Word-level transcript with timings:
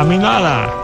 A 0.00 0.02
mí 0.02 0.16
nada. 0.16 0.79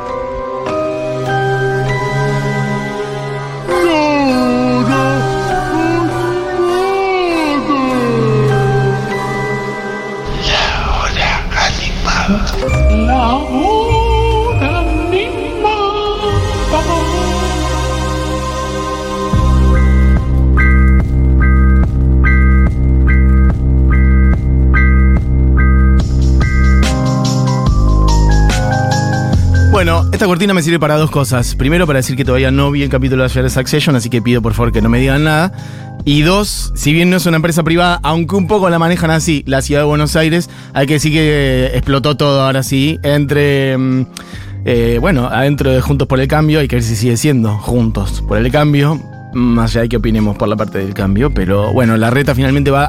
Esta 30.16 30.26
cortina 30.26 30.54
me 30.54 30.62
sirve 30.62 30.78
para 30.78 30.96
dos 30.96 31.10
cosas. 31.10 31.54
Primero, 31.56 31.86
para 31.86 31.98
decir 31.98 32.16
que 32.16 32.24
todavía 32.24 32.50
no 32.50 32.70
vi 32.70 32.82
el 32.82 32.88
capítulo 32.88 33.22
de 33.22 33.26
ayer 33.26 33.42
de 33.42 33.50
Succession, 33.50 33.96
así 33.96 34.08
que 34.08 34.22
pido 34.22 34.40
por 34.40 34.54
favor 34.54 34.72
que 34.72 34.80
no 34.80 34.88
me 34.88 34.98
digan 34.98 35.24
nada. 35.24 35.52
Y 36.06 36.22
dos, 36.22 36.72
si 36.74 36.94
bien 36.94 37.10
no 37.10 37.18
es 37.18 37.26
una 37.26 37.36
empresa 37.36 37.62
privada, 37.62 38.00
aunque 38.02 38.34
un 38.34 38.46
poco 38.46 38.70
la 38.70 38.78
manejan 38.78 39.10
así, 39.10 39.44
la 39.46 39.60
ciudad 39.60 39.82
de 39.82 39.86
Buenos 39.86 40.16
Aires, 40.16 40.48
hay 40.72 40.86
que 40.86 40.94
decir 40.94 41.12
que 41.12 41.70
explotó 41.74 42.16
todo 42.16 42.40
ahora 42.40 42.62
sí, 42.62 42.98
entre... 43.02 43.76
mm, 43.76 44.06
eh, 44.64 44.96
bueno, 45.02 45.26
adentro 45.26 45.70
de 45.70 45.82
Juntos 45.82 46.08
por 46.08 46.18
el 46.18 46.28
Cambio, 46.28 46.60
hay 46.60 46.68
que 46.68 46.76
ver 46.76 46.82
si 46.82 46.96
sigue 46.96 47.18
siendo 47.18 47.50
Juntos 47.58 48.24
por 48.26 48.38
el 48.38 48.50
Cambio, 48.50 48.98
más 49.34 49.72
allá 49.72 49.82
de 49.82 49.90
que 49.90 49.98
opinemos 49.98 50.38
por 50.38 50.48
la 50.48 50.56
parte 50.56 50.78
del 50.78 50.94
cambio, 50.94 51.34
pero 51.34 51.74
bueno, 51.74 51.98
la 51.98 52.08
reta 52.08 52.34
finalmente 52.34 52.70
va 52.70 52.88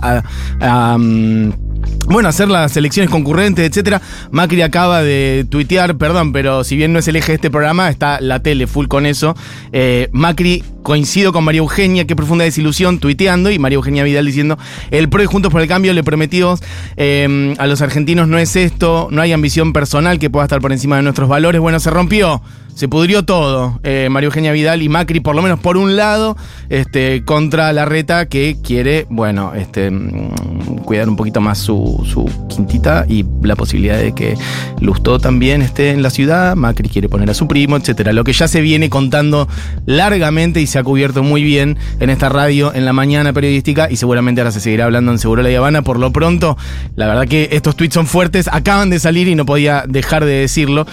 a... 0.62 0.98
mm, 0.98 1.66
bueno, 2.08 2.30
hacer 2.30 2.48
las 2.48 2.77
elecciones 2.77 3.09
concurrentes, 3.12 3.68
etcétera. 3.68 4.02
Macri 4.32 4.62
acaba 4.62 5.04
de 5.04 5.45
tuitear, 5.50 5.98
perdón, 5.98 6.32
pero 6.32 6.64
si 6.64 6.78
bien 6.78 6.94
no 6.94 7.00
es 7.00 7.08
el 7.08 7.18
eje 7.18 7.34
de 7.34 7.36
este 7.36 7.52
programa, 7.52 7.89
está 7.89 8.22
la 8.22 8.42
tele 8.42 8.66
full 8.66 8.88
con 8.88 9.06
eso. 9.06 9.36
Eh, 9.73 10.09
Macri 10.14 10.64
coincido 10.88 11.33
con 11.33 11.43
María 11.43 11.59
Eugenia, 11.59 12.07
qué 12.07 12.16
profunda 12.16 12.45
desilusión, 12.45 12.99
tuiteando, 12.99 13.52
y 13.52 13.59
María 13.59 13.75
Eugenia 13.75 14.05
Vidal 14.05 14.25
diciendo, 14.25 14.57
el 14.89 15.09
PRO 15.09 15.21
y 15.21 15.25
Juntos 15.25 15.52
por 15.52 15.59
el 15.59 15.67
Cambio 15.67 15.91
le 15.91 16.02
prometimos 16.02 16.61
eh, 16.95 17.55
a 17.57 17.67
los 17.67 17.81
argentinos 17.81 18.30
no 18.30 18.38
es 18.38 18.55
esto, 18.55 19.09
no 19.11 19.21
hay 19.21 19.33
ambición 19.33 19.73
personal 19.73 20.17
que 20.17 20.30
pueda 20.30 20.45
estar 20.45 20.61
por 20.61 20.71
encima 20.71 20.95
de 20.95 21.02
nuestros 21.02 21.27
valores. 21.27 21.59
Bueno, 21.59 21.81
se 21.81 21.89
rompió, 21.89 22.41
se 22.77 22.88
pudrió 22.88 23.25
todo. 23.25 23.80
Eh, 23.83 24.08
María 24.11 24.27
Eugenia 24.27 24.52
Vidal 24.52 24.83
y 24.83 24.88
Macri, 24.88 25.19
por 25.19 25.35
lo 25.35 25.41
menos 25.41 25.59
por 25.59 25.77
un 25.77 25.95
lado, 25.95 26.38
este, 26.69 27.25
contra 27.25 27.73
la 27.73 27.85
reta 27.85 28.27
que 28.27 28.58
quiere, 28.63 29.08
bueno, 29.09 29.53
este, 29.55 29.89
mm, 29.89 30.83
cuidar 30.85 31.09
un 31.09 31.15
poquito 31.15 31.41
más 31.41 31.58
su, 31.58 32.05
su 32.05 32.30
quintita 32.47 33.05
y 33.09 33.25
la 33.41 33.55
posibilidad 33.55 33.97
de 33.97 34.13
que 34.13 34.35
Lustó 34.80 35.19
también 35.19 35.63
esté 35.63 35.89
en 35.89 36.03
la 36.03 36.11
ciudad. 36.11 36.55
Macri 36.55 36.88
quiere 36.88 37.09
poner 37.09 37.30
a 37.31 37.33
su 37.33 37.47
primo, 37.47 37.77
etcétera. 37.77 38.13
Lo 38.13 38.23
que 38.23 38.33
ya 38.33 38.47
se 38.47 38.61
viene 38.61 38.89
contando 38.89 39.47
largamente 39.88 40.61
y 40.61 40.67
se 40.67 40.77
ha 40.80 40.83
cubierto 40.83 41.23
muy 41.23 41.44
bien 41.44 41.78
en 42.00 42.09
esta 42.09 42.30
radio 42.30 42.73
en 42.73 42.86
la 42.86 42.94
mañana 42.94 43.33
periodística 43.33 43.89
y 43.89 43.97
seguramente 43.97 44.42
ahora 44.42 44.52
se 44.52 44.59
seguirá 44.59 44.86
hablando 44.86 45.11
en 45.11 45.20
Seguro 45.20 45.42
La 45.42 45.56
Habana. 45.58 45.81
Por 45.81 46.00
lo 46.00 46.11
pronto, 46.11 46.58
la 46.95 47.08
verdad 47.08 47.28
que 47.28 47.50
estos 47.52 47.75
tweets 47.75 47.94
son 47.94 48.08
fuertes, 48.08 48.50
acaban 48.52 48.89
de 48.89 49.00
salir 49.00 49.28
y 49.28 49.36
no 49.36 49.45
podía 49.45 49.83
dejar 49.88 50.25
de 50.25 50.42
decirlo. 50.42 50.86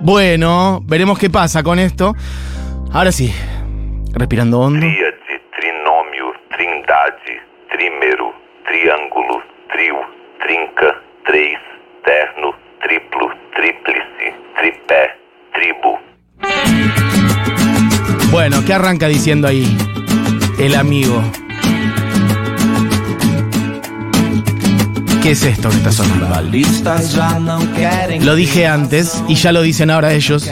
Bueno, 0.00 0.80
veremos 0.84 1.18
qué 1.18 1.30
pasa 1.30 1.62
con 1.62 1.78
esto. 1.78 2.14
Ahora 2.92 3.12
sí, 3.12 3.32
respirando 4.12 4.60
hondo. 4.60 4.80
Tríade, 4.80 5.42
trinômio, 5.58 6.32
trindade, 6.50 7.42
trímero, 7.70 8.32
triângulo, 8.64 9.42
trio, 9.72 9.96
trinca, 10.46 11.02
três, 11.26 11.58
terno, 12.04 12.54
triplo, 12.80 13.30
tríplice, 13.54 14.34
tripé, 14.56 15.10
tribo. 15.52 15.98
Bueno, 18.30 18.62
¿qué 18.64 18.74
arranca 18.74 19.08
diciendo 19.08 19.48
ahí? 19.48 19.66
El 20.58 20.74
amigo. 20.74 21.22
¿Qué 25.22 25.30
es 25.30 25.42
esto 25.44 25.70
que 25.70 25.76
está 25.76 25.92
sonando? 25.92 26.28
Lo 28.20 28.34
dije 28.34 28.66
antes 28.66 29.22
y 29.28 29.34
ya 29.34 29.52
lo 29.52 29.62
dicen 29.62 29.90
ahora 29.90 30.12
ellos. 30.12 30.48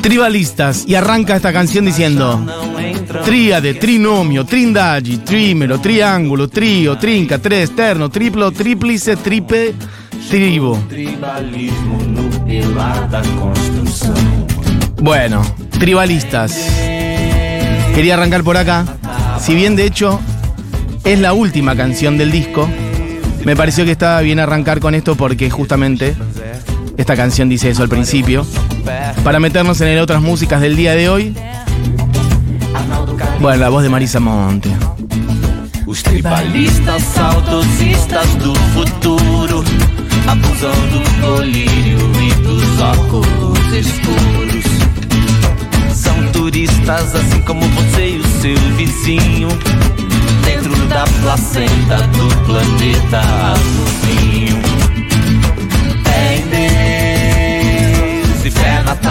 Tribalistas. 0.00 0.84
Y 0.86 0.94
arranca 0.94 1.36
esta 1.36 1.52
canción 1.52 1.84
diciendo. 1.84 2.44
Tríade, 3.24 3.74
trinomio, 3.74 4.44
trindagi, 4.44 5.18
trímero, 5.18 5.80
triángulo, 5.80 6.48
trío, 6.48 6.96
trinca, 6.98 7.38
tres, 7.38 7.74
terno, 7.74 8.08
triplo, 8.08 8.50
tríplice, 8.50 9.16
tripe, 9.16 9.74
tribo. 10.28 10.78
Bueno, 15.00 15.42
tribalistas. 15.78 16.52
Quería 17.94 18.14
arrancar 18.14 18.42
por 18.42 18.56
acá. 18.56 18.84
Si 19.40 19.54
bien 19.54 19.76
de 19.76 19.86
hecho 19.86 20.20
es 21.04 21.18
la 21.18 21.32
última 21.32 21.74
canción 21.76 22.18
del 22.18 22.30
disco, 22.30 22.68
me 23.44 23.56
pareció 23.56 23.84
que 23.84 23.92
estaba 23.92 24.20
bien 24.20 24.38
arrancar 24.38 24.80
con 24.80 24.94
esto 24.94 25.16
porque 25.16 25.50
justamente 25.50 26.14
esta 26.96 27.16
canción 27.16 27.48
dice 27.48 27.70
eso 27.70 27.82
al 27.82 27.88
principio. 27.88 28.44
Para 29.24 29.40
meternos 29.40 29.80
en 29.80 29.88
el 29.88 30.00
otras 30.00 30.20
músicas 30.20 30.60
del 30.60 30.76
día 30.76 30.94
de 30.94 31.08
hoy. 31.08 31.34
Bueno, 33.40 33.58
la 33.58 33.68
voz 33.70 33.82
de 33.82 33.88
Marisa 33.88 34.20
Monte. 34.20 34.70
Os 35.86 36.02
tribalistas 36.02 37.02
saudosistas 37.02 38.38
do 38.38 38.54
futuro 38.74 39.64
abusam 40.28 40.72
do 40.88 41.00
colírio 41.20 41.98
e 42.20 42.34
dos 42.42 42.80
óculos 42.80 43.72
escuros. 43.72 44.64
São 45.94 46.32
turistas 46.32 47.14
assim 47.14 47.40
como 47.42 47.60
você 47.68 48.10
e 48.10 48.18
o 48.18 48.26
seu 48.40 48.56
vizinho. 48.76 49.48
Dentro 50.44 50.74
da 50.86 51.04
placenta 51.22 51.96
do 52.08 52.28
planeta 52.46 53.20
azulzinho. 53.52 54.60
Fé 56.04 56.36
em 56.36 56.42
Deus 58.32 58.44
e 58.44 58.50
fé 58.50 58.82
na 58.84 58.94
Deus. 58.94 59.10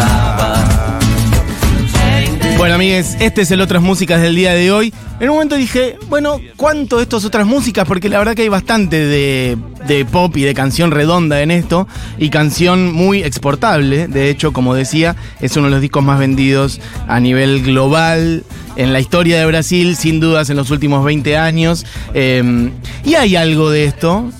Bueno, 2.57 2.75
amigues, 2.75 3.15
este 3.21 3.41
es 3.43 3.51
el 3.51 3.61
Otras 3.61 3.81
Músicas 3.81 4.21
del 4.21 4.35
día 4.35 4.53
de 4.53 4.69
hoy. 4.71 4.93
En 5.21 5.29
un 5.29 5.35
momento 5.35 5.55
dije, 5.55 5.97
bueno, 6.07 6.41
¿cuánto 6.57 6.97
de 6.97 7.03
otras 7.03 7.45
músicas? 7.45 7.85
Porque 7.87 8.09
la 8.09 8.19
verdad 8.19 8.35
que 8.35 8.41
hay 8.41 8.49
bastante 8.49 9.05
de, 9.05 9.57
de 9.95 10.05
pop 10.05 10.37
y 10.37 10.43
de 10.43 10.53
canción 10.53 10.91
redonda 10.91 11.41
en 11.41 11.51
esto. 11.51 11.87
Y 12.17 12.29
canción 12.29 12.93
muy 12.93 13.23
exportable. 13.23 14.07
De 14.07 14.29
hecho, 14.29 14.53
como 14.53 14.73
decía, 14.73 15.15
es 15.41 15.57
uno 15.57 15.65
de 15.65 15.71
los 15.71 15.81
discos 15.81 16.03
más 16.03 16.19
vendidos 16.19 16.79
a 17.07 17.19
nivel 17.19 17.63
global 17.63 18.43
en 18.75 18.93
la 18.93 18.99
historia 18.99 19.39
de 19.39 19.45
Brasil, 19.45 19.95
sin 19.97 20.19
dudas 20.19 20.49
en 20.49 20.55
los 20.55 20.71
últimos 20.71 21.03
20 21.03 21.37
años. 21.37 21.85
Eh, 22.13 22.71
y 23.03 23.15
hay 23.15 23.35
algo 23.35 23.69
de 23.69 23.85
esto. 23.85 24.31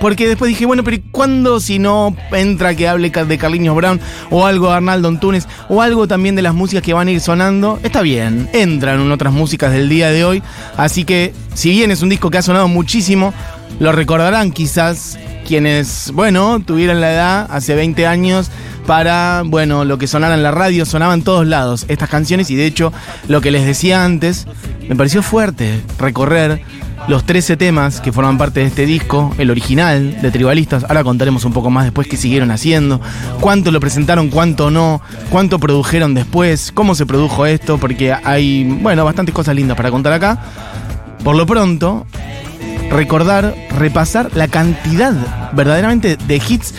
Porque 0.00 0.28
después 0.28 0.48
dije, 0.48 0.64
bueno, 0.64 0.84
pero 0.84 0.96
¿y 0.96 1.00
¿cuándo 1.10 1.58
si 1.58 1.80
no 1.80 2.14
entra 2.30 2.76
que 2.76 2.86
hable 2.86 3.10
de 3.10 3.38
Carliños 3.38 3.74
Brown 3.74 4.00
o 4.30 4.46
algo 4.46 4.68
de 4.68 4.74
Arnaldo 4.74 5.08
Antunes 5.08 5.48
o 5.68 5.82
algo 5.82 6.06
también 6.06 6.36
de 6.36 6.42
las 6.42 6.54
músicas 6.54 6.84
que 6.84 6.94
van 6.94 7.08
a 7.08 7.10
ir 7.10 7.20
sonando? 7.20 7.80
Está 7.82 8.02
bien, 8.02 8.48
entran 8.52 9.00
en 9.00 9.10
otras 9.10 9.32
músicas 9.32 9.72
del 9.72 9.88
día 9.88 10.10
de 10.10 10.24
hoy. 10.24 10.42
Así 10.76 11.04
que, 11.04 11.34
si 11.54 11.70
bien 11.70 11.90
es 11.90 12.02
un 12.02 12.10
disco 12.10 12.30
que 12.30 12.38
ha 12.38 12.42
sonado 12.42 12.68
muchísimo, 12.68 13.34
lo 13.78 13.92
recordarán 13.92 14.50
quizás 14.50 15.18
quienes, 15.46 16.10
bueno, 16.12 16.60
tuvieran 16.60 17.00
la 17.00 17.12
edad 17.12 17.46
hace 17.50 17.74
20 17.74 18.06
años 18.06 18.50
para, 18.86 19.42
bueno, 19.44 19.84
lo 19.84 19.98
que 19.98 20.06
sonara 20.06 20.34
en 20.34 20.42
la 20.42 20.50
radio, 20.50 20.84
sonaba 20.86 21.14
en 21.14 21.22
todos 21.22 21.46
lados 21.46 21.84
estas 21.88 22.08
canciones 22.08 22.50
y 22.50 22.56
de 22.56 22.66
hecho, 22.66 22.92
lo 23.28 23.40
que 23.40 23.50
les 23.50 23.66
decía 23.66 24.04
antes, 24.04 24.46
me 24.88 24.96
pareció 24.96 25.22
fuerte 25.22 25.80
recorrer 25.98 26.62
los 27.06 27.24
13 27.24 27.56
temas 27.56 28.00
que 28.00 28.12
forman 28.12 28.36
parte 28.36 28.60
de 28.60 28.66
este 28.66 28.84
disco, 28.84 29.34
el 29.38 29.50
original 29.50 30.20
de 30.20 30.30
Tribalistas. 30.30 30.84
Ahora 30.84 31.04
contaremos 31.04 31.44
un 31.44 31.52
poco 31.52 31.70
más 31.70 31.84
después 31.84 32.06
qué 32.08 32.16
siguieron 32.16 32.50
haciendo, 32.50 33.00
cuánto 33.40 33.70
lo 33.70 33.80
presentaron, 33.80 34.28
cuánto 34.28 34.70
no, 34.70 35.00
cuánto 35.30 35.58
produjeron 35.58 36.14
después, 36.14 36.72
cómo 36.72 36.94
se 36.94 37.06
produjo 37.06 37.46
esto, 37.46 37.78
porque 37.78 38.12
hay, 38.12 38.64
bueno, 38.82 39.04
bastantes 39.04 39.34
cosas 39.34 39.54
lindas 39.54 39.76
para 39.76 39.90
contar 39.90 40.12
acá. 40.12 40.38
Por 41.24 41.36
lo 41.36 41.46
pronto, 41.46 42.06
recordar, 42.90 43.54
repasar 43.70 44.30
la 44.34 44.48
cantidad 44.48 45.14
verdaderamente 45.52 46.16
de 46.16 46.36
hits 46.36 46.74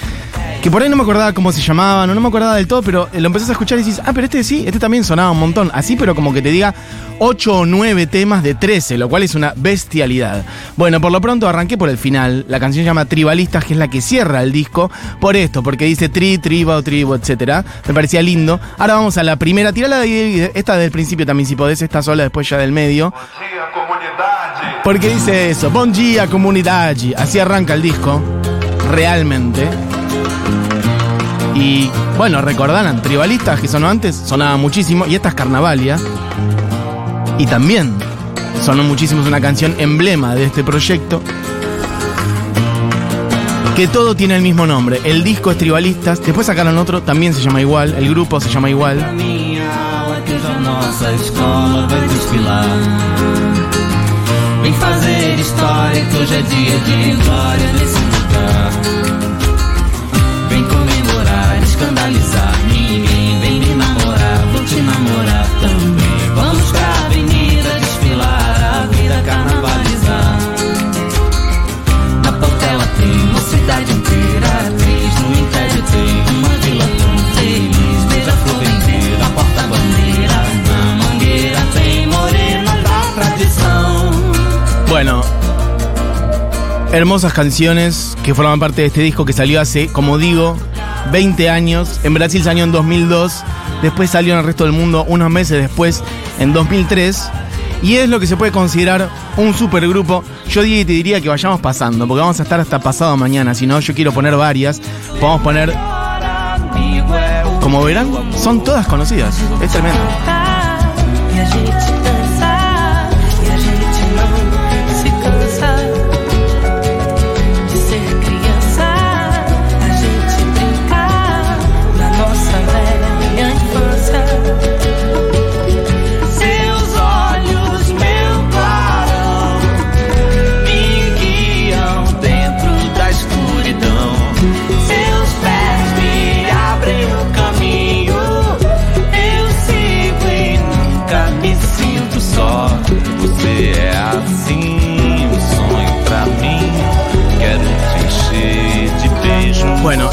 que 0.61 0.69
por 0.69 0.81
ahí 0.81 0.89
no 0.89 0.97
me 0.97 1.03
acordaba 1.03 1.31
cómo 1.31 1.53
se 1.53 1.61
llamaban, 1.61 2.09
o 2.09 2.13
no 2.13 2.19
me 2.19 2.27
acordaba 2.27 2.55
del 2.55 2.67
todo, 2.67 2.81
pero 2.81 3.07
lo 3.13 3.27
empezás 3.27 3.47
a 3.47 3.51
escuchar 3.53 3.79
y 3.79 3.83
dices, 3.83 4.01
ah, 4.05 4.11
pero 4.13 4.25
este 4.25 4.43
sí, 4.43 4.65
este 4.67 4.77
también 4.77 5.05
sonaba 5.05 5.31
un 5.31 5.39
montón. 5.39 5.71
Así, 5.73 5.95
pero 5.95 6.13
como 6.13 6.33
que 6.33 6.41
te 6.41 6.49
diga 6.49 6.75
8 7.19 7.59
o 7.59 7.65
9 7.65 8.07
temas 8.07 8.43
de 8.43 8.55
13, 8.55 8.97
lo 8.97 9.07
cual 9.07 9.23
es 9.23 9.35
una 9.35 9.53
bestialidad. 9.55 10.43
Bueno, 10.75 10.99
por 10.99 11.13
lo 11.13 11.21
pronto 11.21 11.47
arranqué 11.47 11.77
por 11.77 11.87
el 11.87 11.97
final. 11.97 12.45
La 12.49 12.59
canción 12.59 12.83
se 12.83 12.87
llama 12.87 13.05
Tribalistas, 13.05 13.63
que 13.63 13.73
es 13.73 13.79
la 13.79 13.87
que 13.87 14.01
cierra 14.01 14.43
el 14.43 14.51
disco. 14.51 14.91
Por 15.21 15.37
esto, 15.37 15.63
porque 15.63 15.85
dice 15.85 16.09
tri, 16.09 16.37
tribo, 16.39 16.81
tribo, 16.83 17.15
etcétera. 17.15 17.63
Me 17.87 17.93
parecía 17.93 18.21
lindo. 18.21 18.59
Ahora 18.77 18.95
vamos 18.95 19.17
a 19.17 19.23
la 19.23 19.37
primera. 19.37 19.71
Tirala 19.71 19.99
de 19.99 20.51
esta 20.55 20.75
del 20.75 20.91
principio 20.91 21.25
también, 21.25 21.47
si 21.47 21.55
podés, 21.55 21.81
esta 21.81 22.01
sola, 22.03 22.23
después 22.23 22.49
ya 22.49 22.57
del 22.57 22.73
medio. 22.73 23.13
Porque 24.83 25.09
dice 25.09 25.51
eso, 25.51 25.69
Bon 25.69 25.91
dia 25.91 26.27
comunidad. 26.27 26.95
Así 27.17 27.39
arranca 27.39 27.73
el 27.73 27.81
disco. 27.81 28.21
realmente. 28.91 29.67
Y 31.55 31.89
bueno, 32.17 32.41
recordarán, 32.41 33.01
Tribalistas, 33.01 33.59
que 33.59 33.67
sonó 33.67 33.89
antes, 33.89 34.15
sonaba 34.15 34.57
muchísimo, 34.57 35.05
y 35.05 35.15
esta 35.15 35.29
es 35.29 35.35
Carnavalia. 35.35 35.97
Y 37.37 37.45
también 37.45 37.93
sonó 38.63 38.83
muchísimo, 38.83 39.21
es 39.21 39.27
una 39.27 39.41
canción 39.41 39.75
emblema 39.77 40.35
de 40.35 40.45
este 40.45 40.63
proyecto. 40.63 41.21
Que 43.75 43.87
todo 43.87 44.15
tiene 44.15 44.35
el 44.35 44.41
mismo 44.41 44.65
nombre. 44.65 44.99
El 45.03 45.23
disco 45.23 45.51
es 45.51 45.57
Tribalistas, 45.57 46.21
después 46.23 46.47
sacaron 46.47 46.77
otro, 46.77 47.01
también 47.01 47.33
se 47.33 47.41
llama 47.41 47.61
igual, 47.61 47.93
el 47.97 48.09
grupo 48.09 48.39
se 48.39 48.49
llama 48.49 48.69
igual. 48.69 48.97
Fazer 54.79 55.39
história 55.39 56.05
que 56.05 56.17
hoje 56.17 56.35
é 56.35 56.41
dia 56.41 56.79
de 56.79 57.23
glória 57.23 57.73
nesse 57.73 57.99
lugar. 57.99 58.98
Hermosas 86.99 87.31
canciones 87.31 88.17
que 88.23 88.35
forman 88.35 88.59
parte 88.59 88.81
de 88.81 88.87
este 88.87 88.99
disco 88.99 89.23
que 89.23 89.31
salió 89.31 89.61
hace, 89.61 89.87
como 89.87 90.17
digo, 90.17 90.57
20 91.13 91.49
años. 91.49 92.01
En 92.03 92.13
Brasil 92.13 92.43
salió 92.43 92.65
en 92.65 92.73
2002, 92.73 93.41
después 93.81 94.09
salió 94.09 94.33
en 94.33 94.39
el 94.39 94.45
resto 94.45 94.65
del 94.65 94.73
mundo 94.73 95.05
unos 95.07 95.29
meses 95.29 95.61
después, 95.61 96.03
en 96.39 96.51
2003. 96.51 97.29
Y 97.81 97.95
es 97.95 98.09
lo 98.09 98.19
que 98.19 98.27
se 98.27 98.35
puede 98.35 98.51
considerar 98.51 99.09
un 99.37 99.53
supergrupo. 99.53 100.25
Yo 100.49 100.61
te 100.61 100.67
diría 100.67 101.21
que 101.21 101.29
vayamos 101.29 101.61
pasando, 101.61 102.05
porque 102.05 102.19
vamos 102.19 102.37
a 102.41 102.43
estar 102.43 102.59
hasta 102.59 102.79
pasado 102.79 103.15
mañana. 103.15 103.55
Si 103.55 103.65
no, 103.65 103.79
yo 103.79 103.93
quiero 103.93 104.11
poner 104.11 104.35
varias. 104.35 104.81
Podemos 105.21 105.41
poner, 105.41 105.73
como 107.61 107.81
verán, 107.81 108.11
son 108.37 108.61
todas 108.61 108.85
conocidas. 108.87 109.39
Es 109.61 109.71
tremendo. 109.71 110.01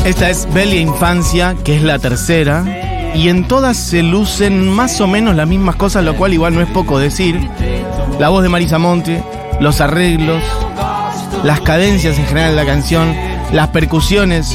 Esta 0.06 0.30
es 0.30 0.46
Bella 0.54 0.76
Infancia, 0.76 1.56
que 1.64 1.76
es 1.76 1.82
la 1.82 1.98
tercera. 1.98 3.12
Y 3.14 3.28
en 3.28 3.48
todas 3.48 3.76
se 3.76 4.02
lucen 4.02 4.68
más 4.70 5.00
o 5.00 5.08
menos 5.08 5.34
las 5.34 5.48
mismas 5.48 5.74
cosas, 5.76 6.04
lo 6.04 6.14
cual 6.16 6.32
igual 6.32 6.54
no 6.54 6.60
es 6.60 6.68
poco 6.68 6.98
decir. 6.98 7.40
La 8.20 8.28
voz 8.28 8.42
de 8.42 8.48
Marisa 8.48 8.78
Monte, 8.78 9.22
los 9.58 9.80
arreglos, 9.80 10.42
las 11.42 11.60
cadencias 11.60 12.18
en 12.18 12.26
general 12.26 12.50
de 12.50 12.56
la 12.56 12.66
canción, 12.66 13.14
las 13.52 13.68
percusiones 13.68 14.50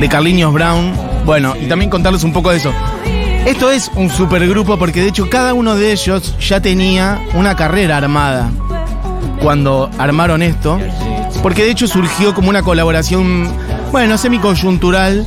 de 0.00 0.08
Carlinhos 0.08 0.52
Brown. 0.52 0.92
Bueno, 1.24 1.54
y 1.60 1.66
también 1.66 1.90
contarles 1.90 2.22
un 2.22 2.32
poco 2.32 2.50
de 2.50 2.58
eso. 2.58 2.72
Esto 3.46 3.72
es 3.72 3.90
un 3.96 4.10
supergrupo 4.10 4.78
porque 4.78 5.00
de 5.00 5.08
hecho 5.08 5.28
cada 5.28 5.54
uno 5.54 5.74
de 5.74 5.90
ellos 5.90 6.36
ya 6.38 6.60
tenía 6.60 7.20
una 7.34 7.56
carrera 7.56 7.96
armada 7.96 8.52
cuando 9.40 9.90
armaron 9.98 10.40
esto, 10.42 10.78
porque 11.42 11.64
de 11.64 11.72
hecho 11.72 11.88
surgió 11.88 12.32
como 12.32 12.48
una 12.48 12.62
colaboración, 12.62 13.52
bueno, 13.92 14.16
semicoyuntural 14.16 15.26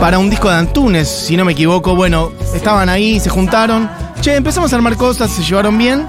para 0.00 0.18
un 0.18 0.28
disco 0.28 0.50
de 0.50 0.56
Antunes, 0.56 1.08
si 1.08 1.36
no 1.36 1.44
me 1.44 1.52
equivoco. 1.52 1.94
Bueno, 1.94 2.32
estaban 2.54 2.88
ahí, 2.88 3.20
se 3.20 3.30
juntaron, 3.30 3.88
che, 4.20 4.34
empezamos 4.34 4.72
a 4.72 4.76
armar 4.76 4.96
cosas, 4.96 5.30
se 5.30 5.42
llevaron 5.42 5.78
bien. 5.78 6.04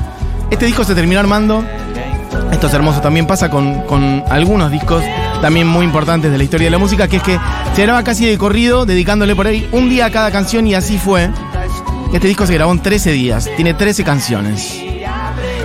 Este 0.49 0.65
disco 0.65 0.83
se 0.83 0.95
terminó 0.95 1.19
armando. 1.19 1.63
Esto 2.51 2.67
es 2.67 2.73
hermoso, 2.73 3.01
también 3.01 3.27
pasa 3.27 3.49
con, 3.51 3.81
con 3.83 4.23
algunos 4.29 4.71
discos 4.71 5.03
también 5.41 5.67
muy 5.67 5.85
importantes 5.85 6.31
de 6.31 6.37
la 6.37 6.43
historia 6.43 6.65
de 6.65 6.71
la 6.71 6.79
música, 6.79 7.07
que 7.07 7.17
es 7.17 7.23
que 7.23 7.39
se 7.75 7.83
graba 7.83 8.03
casi 8.03 8.25
de 8.25 8.37
corrido, 8.37 8.87
dedicándole 8.87 9.35
por 9.35 9.45
ahí 9.45 9.69
un 9.71 9.89
día 9.89 10.07
a 10.07 10.09
cada 10.11 10.31
canción 10.31 10.65
y 10.65 10.73
así 10.73 10.97
fue. 10.97 11.29
Este 12.11 12.27
disco 12.27 12.47
se 12.47 12.55
grabó 12.55 12.71
en 12.71 12.79
13 12.79 13.11
días, 13.11 13.47
tiene 13.55 13.75
13 13.75 14.03
canciones. 14.03 14.81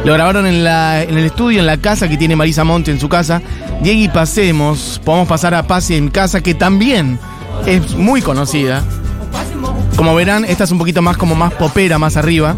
Lo 0.04 0.12
grabaron 0.12 0.46
en, 0.46 0.62
la, 0.62 1.02
en 1.02 1.16
el 1.16 1.24
estudio, 1.24 1.60
en 1.60 1.66
la 1.66 1.78
casa 1.78 2.08
que 2.08 2.18
tiene 2.18 2.36
Marisa 2.36 2.62
Monte 2.62 2.90
en 2.90 3.00
su 3.00 3.08
casa. 3.08 3.40
Diego 3.82 4.12
pasemos, 4.12 5.00
podemos 5.04 5.28
pasar 5.28 5.54
a 5.54 5.66
Pase 5.66 5.96
en 5.96 6.08
casa, 6.08 6.40
que 6.40 6.54
también 6.54 7.18
es 7.66 7.94
muy 7.94 8.22
conocida. 8.22 8.82
Como 9.96 10.14
verán, 10.14 10.44
esta 10.44 10.64
es 10.64 10.70
un 10.70 10.78
poquito 10.78 11.02
más 11.02 11.16
como 11.16 11.34
más 11.34 11.52
popera, 11.54 11.98
más 11.98 12.16
arriba. 12.16 12.56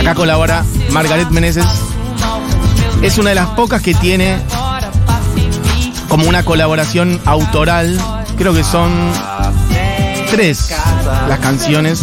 Acá 0.00 0.14
colabora 0.14 0.64
Margaret 0.92 1.30
Meneses. 1.30 1.66
Es 3.02 3.18
una 3.18 3.30
de 3.30 3.34
las 3.34 3.48
pocas 3.50 3.82
que 3.82 3.94
tiene 3.94 4.38
como 6.08 6.28
una 6.28 6.44
colaboración 6.44 7.20
autoral. 7.24 7.98
Creo 8.36 8.54
que 8.54 8.62
son 8.62 8.92
tres 10.30 10.70
las 11.28 11.38
canciones 11.38 12.02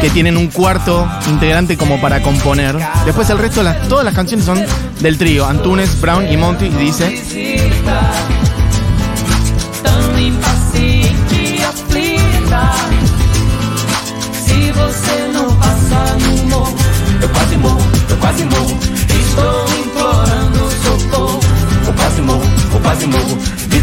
que 0.00 0.10
tienen 0.10 0.36
un 0.36 0.48
cuarto 0.48 1.08
integrante 1.28 1.76
como 1.76 2.00
para 2.00 2.22
componer. 2.22 2.76
Después 3.04 3.28
el 3.30 3.38
resto, 3.38 3.62
las, 3.62 3.88
todas 3.88 4.04
las 4.04 4.14
canciones 4.14 4.46
son 4.46 4.64
del 5.00 5.18
trío, 5.18 5.46
Antunes, 5.46 6.00
Brown 6.00 6.30
y 6.30 6.36
Monty. 6.36 6.66
Y 6.66 6.70
dice. 6.70 7.22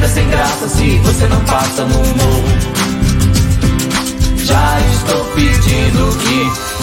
Vida 0.01 0.07
sem 0.07 0.27
graça 0.29 0.67
se 0.67 0.97
você 0.99 1.27
não 1.27 1.43
passa 1.45 1.83
no 1.83 1.99
morro. 1.99 2.80
Já 4.51 4.79
estou 4.93 5.23
pedindo 5.35 6.17
que 6.19 6.81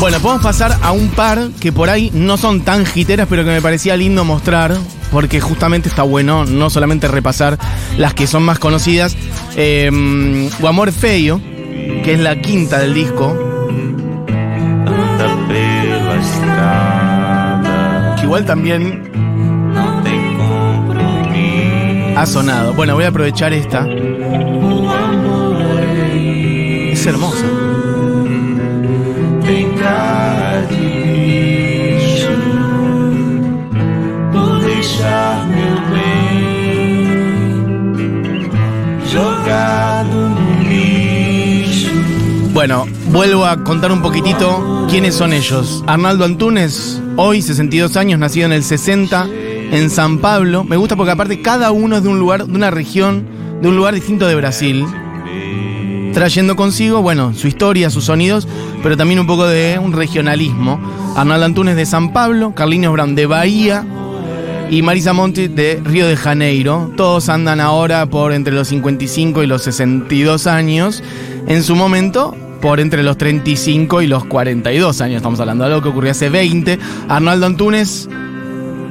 bueno, 0.00 0.20
podemos 0.20 0.44
pasar 0.44 0.78
a 0.80 0.92
un 0.92 1.08
par 1.08 1.50
que 1.60 1.72
por 1.72 1.90
ahí 1.90 2.12
no 2.14 2.36
son 2.36 2.60
tan 2.60 2.86
jiteras, 2.86 3.26
pero 3.28 3.44
que 3.44 3.50
me 3.50 3.60
parecía 3.60 3.96
lindo 3.96 4.24
mostrar, 4.24 4.72
porque 5.10 5.40
justamente 5.40 5.88
está 5.88 6.04
bueno 6.04 6.44
no 6.44 6.70
solamente 6.70 7.08
repasar 7.08 7.58
las 7.96 8.14
que 8.14 8.28
son 8.28 8.44
más 8.44 8.60
conocidas. 8.60 9.16
Eh, 9.56 9.90
o 10.62 10.68
Amor 10.68 10.92
Feio, 10.92 11.40
que 12.04 12.12
es 12.12 12.20
la 12.20 12.40
quinta 12.40 12.78
del 12.78 12.94
disco, 12.94 13.36
que 18.16 18.22
igual 18.22 18.46
también 18.46 19.10
ha 22.16 22.24
sonado. 22.24 22.72
Bueno, 22.74 22.94
voy 22.94 23.04
a 23.04 23.08
aprovechar 23.08 23.52
esta. 23.52 23.84
Lixo. 40.68 41.88
Bueno, 42.52 42.86
vuelvo 43.10 43.46
a 43.46 43.64
contar 43.64 43.90
un 43.90 44.02
poquitito 44.02 44.86
quiénes 44.90 45.14
son 45.14 45.32
ellos. 45.32 45.82
Arnaldo 45.86 46.26
Antunes, 46.26 47.00
hoy 47.16 47.40
62 47.40 47.96
años, 47.96 48.18
nacido 48.18 48.46
en 48.46 48.52
el 48.52 48.62
60 48.62 49.28
en 49.70 49.88
San 49.90 50.18
Pablo. 50.18 50.64
Me 50.64 50.76
gusta 50.76 50.94
porque 50.96 51.12
aparte 51.12 51.40
cada 51.40 51.70
uno 51.70 51.96
es 51.96 52.02
de 52.02 52.08
un 52.10 52.18
lugar, 52.18 52.46
de 52.46 52.54
una 52.54 52.70
región, 52.70 53.26
de 53.62 53.68
un 53.68 53.76
lugar 53.76 53.94
distinto 53.94 54.26
de 54.26 54.34
Brasil. 54.34 54.84
Trayendo 56.18 56.56
consigo, 56.56 57.00
bueno, 57.00 57.32
su 57.32 57.46
historia, 57.46 57.90
sus 57.90 58.06
sonidos, 58.06 58.48
pero 58.82 58.96
también 58.96 59.20
un 59.20 59.28
poco 59.28 59.46
de 59.46 59.78
un 59.80 59.92
regionalismo. 59.92 60.80
Arnaldo 61.14 61.46
Antunes 61.46 61.76
de 61.76 61.86
San 61.86 62.12
Pablo, 62.12 62.56
Carlinhos 62.56 62.92
Brown 62.92 63.14
de 63.14 63.26
Bahía 63.26 63.86
y 64.68 64.82
Marisa 64.82 65.12
Monti 65.12 65.46
de 65.46 65.80
Río 65.84 66.08
de 66.08 66.16
Janeiro. 66.16 66.90
Todos 66.96 67.28
andan 67.28 67.60
ahora 67.60 68.06
por 68.06 68.32
entre 68.32 68.52
los 68.52 68.66
55 68.66 69.44
y 69.44 69.46
los 69.46 69.62
62 69.62 70.48
años. 70.48 71.04
En 71.46 71.62
su 71.62 71.76
momento, 71.76 72.34
por 72.60 72.80
entre 72.80 73.04
los 73.04 73.16
35 73.16 74.02
y 74.02 74.08
los 74.08 74.24
42 74.24 75.00
años. 75.00 75.18
Estamos 75.18 75.38
hablando 75.38 75.62
de 75.62 75.70
algo 75.70 75.82
que 75.84 75.90
ocurrió 75.90 76.10
hace 76.10 76.30
20. 76.30 76.80
Arnaldo 77.08 77.46
Antunes, 77.46 78.08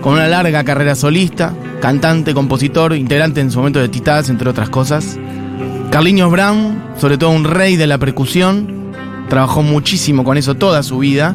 con 0.02 0.14
una 0.14 0.30
larga 0.30 0.64
carrera 0.64 0.96
solista, 0.96 1.54
cantante, 1.82 2.34
compositor, 2.34 2.96
integrante 2.96 3.42
en 3.42 3.52
su 3.52 3.58
momento 3.58 3.80
de 3.80 3.90
Titás, 3.90 4.30
entre 4.30 4.50
otras 4.50 4.70
cosas. 4.70 5.20
Carlinhos 5.98 6.32
Brown, 6.32 6.80
sobre 7.00 7.18
todo 7.18 7.32
un 7.32 7.44
rey 7.44 7.76
de 7.76 7.88
la 7.88 7.98
percusión, 7.98 8.94
trabajó 9.30 9.64
muchísimo 9.64 10.24
con 10.24 10.38
eso 10.38 10.54
toda 10.54 10.84
su 10.84 11.00
vida. 11.00 11.34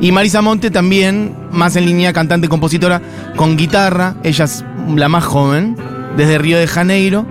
Y 0.00 0.12
Marisa 0.12 0.40
Monte 0.40 0.70
también, 0.70 1.34
más 1.50 1.74
en 1.74 1.84
línea, 1.84 2.12
cantante, 2.12 2.48
compositora, 2.48 3.02
con 3.34 3.56
guitarra, 3.56 4.14
ella 4.22 4.44
es 4.44 4.64
la 4.94 5.08
más 5.08 5.24
joven, 5.24 5.76
desde 6.16 6.38
Río 6.38 6.58
de 6.58 6.68
Janeiro. 6.68 7.26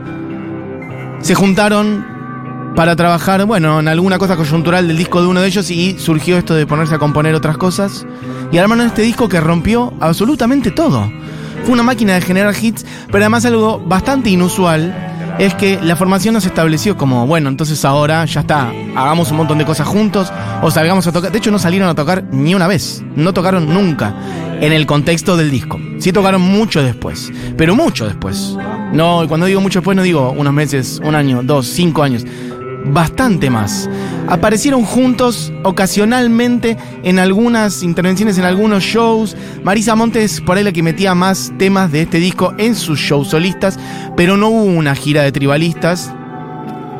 Se 1.22 1.36
juntaron 1.36 2.06
para 2.76 2.98
trabajar, 2.98 3.46
bueno, 3.46 3.80
en 3.80 3.88
alguna 3.88 4.18
cosa 4.18 4.36
coyuntural 4.36 4.90
del 4.90 4.98
disco 4.98 5.22
de 5.22 5.28
uno 5.28 5.40
de 5.40 5.48
ellos 5.48 5.72
y 5.72 5.98
surgió 5.98 6.38
esto 6.38 6.54
de 6.54 6.68
ponerse 6.68 6.96
a 6.96 7.00
componer 7.00 7.34
otras 7.34 7.56
cosas. 7.56 8.06
Y 8.52 8.58
armaron 8.58 8.88
este 8.88 9.04
disco 9.04 9.30
que 9.30 9.40
rompió 9.40 9.94
absolutamente 10.02 10.72
todo. 10.72 11.10
Fue 11.64 11.72
una 11.72 11.84
máquina 11.84 12.16
de 12.16 12.22
generar 12.22 12.54
hits, 12.62 12.86
pero 13.06 13.20
además 13.20 13.46
algo 13.46 13.80
bastante 13.80 14.30
inusual 14.30 15.14
es 15.39 15.53
que 15.53 15.79
la 15.82 15.96
formación 15.96 16.34
no 16.34 16.41
se 16.41 16.48
estableció 16.48 16.98
como, 16.98 17.27
bueno, 17.27 17.50
entonces 17.50 17.84
ahora 17.86 18.25
ya 18.25 18.41
está, 18.41 18.72
hagamos 18.96 19.32
un 19.32 19.38
montón 19.38 19.58
de 19.58 19.65
cosas 19.65 19.88
juntos 19.88 20.32
o 20.62 20.72
salgamos 20.72 21.06
a 21.08 21.12
tocar. 21.12 21.32
De 21.32 21.38
hecho, 21.38 21.51
no 21.51 21.60
salieron 21.60 21.89
a 21.89 21.96
tocar 21.96 22.24
ni 22.32 22.56
una 22.56 22.67
vez, 22.67 23.03
no 23.15 23.34
tocaron 23.34 23.72
nunca 23.72 24.15
en 24.60 24.74
el 24.74 24.86
contexto 24.86 25.38
del 25.38 25.51
disco. 25.51 25.79
Sí 26.00 26.12
tocaron 26.12 26.41
mucho 26.41 26.82
después, 26.82 27.32
pero 27.56 27.75
mucho 27.75 28.06
después. 28.08 28.58
No, 28.94 29.25
cuando 29.27 29.46
digo 29.46 29.62
mucho 29.62 29.79
después 29.79 29.96
no 29.96 30.03
digo 30.03 30.32
unos 30.32 30.53
meses, 30.53 31.01
un 31.03 31.15
año, 31.15 31.41
dos, 31.44 31.67
cinco 31.67 32.03
años 32.03 32.25
bastante 32.86 33.50
más. 33.50 33.89
Aparecieron 34.27 34.84
juntos 34.84 35.53
ocasionalmente 35.63 36.75
en 37.03 37.17
algunas 37.17 37.81
intervenciones, 37.81 38.38
en 38.38 38.43
algunos 38.43 38.84
shows. 38.84 39.38
Marisa 39.63 39.96
Montes 39.96 40.41
por 40.41 40.57
ahí 40.57 40.65
la 40.65 40.74
que 40.74 40.84
metía 40.84 41.15
más 41.15 41.53
temas 41.57 41.91
de 41.93 42.01
este 42.01 42.17
disco 42.17 42.53
en 42.57 42.75
sus 42.75 43.00
shows 43.00 43.29
solistas, 43.29 43.79
pero 44.17 44.36
no 44.36 44.50
hubo 44.50 44.63
una 44.63 44.96
gira 44.96 45.24
de 45.24 45.31
tribalistas, 45.31 46.12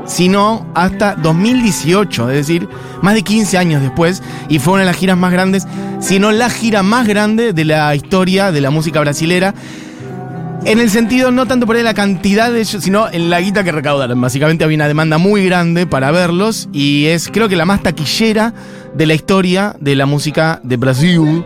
sino 0.06 0.66
hasta 0.74 1.16
2018, 1.16 2.32
es 2.32 2.38
decir, 2.38 2.70
más 3.02 3.14
de 3.14 3.24
15 3.24 3.58
años 3.58 3.82
después, 3.82 4.24
y 4.48 4.60
fue 4.60 4.76
una 4.76 4.84
de 4.84 4.88
las 4.88 4.98
giras 4.98 5.18
más 5.18 5.34
grandes, 5.34 5.68
sino 6.00 6.32
la 6.32 6.50
gira 6.50 6.82
más 6.82 7.08
grande 7.08 7.52
de 7.52 7.66
la 7.66 7.94
historia 7.94 8.54
de 8.54 8.62
la 8.62 8.70
música 8.70 9.02
brasilera. 9.02 9.54
En 10.68 10.80
el 10.82 10.90
sentido, 10.90 11.32
no 11.32 11.46
tanto 11.46 11.66
por 11.66 11.78
la 11.78 11.94
cantidad 11.94 12.52
de 12.52 12.60
ellos, 12.60 12.84
sino 12.84 13.10
en 13.10 13.30
la 13.30 13.40
guita 13.40 13.64
que 13.64 13.72
recaudaron. 13.72 14.20
Básicamente 14.20 14.66
había 14.66 14.76
una 14.76 14.90
demanda 14.90 15.18
muy 15.18 15.46
grande 15.46 15.88
para 15.88 16.12
verlos 16.12 16.68
y 16.74 17.06
es 17.06 17.30
creo 17.32 17.48
que 17.48 17.56
la 17.56 17.64
más 17.64 17.82
taquillera 17.82 18.54
de 18.94 19.06
la 19.06 19.14
historia 19.14 19.78
de 19.80 19.96
la 19.96 20.06
música 20.06 20.60
de 20.64 20.76
Brasil. 20.76 21.46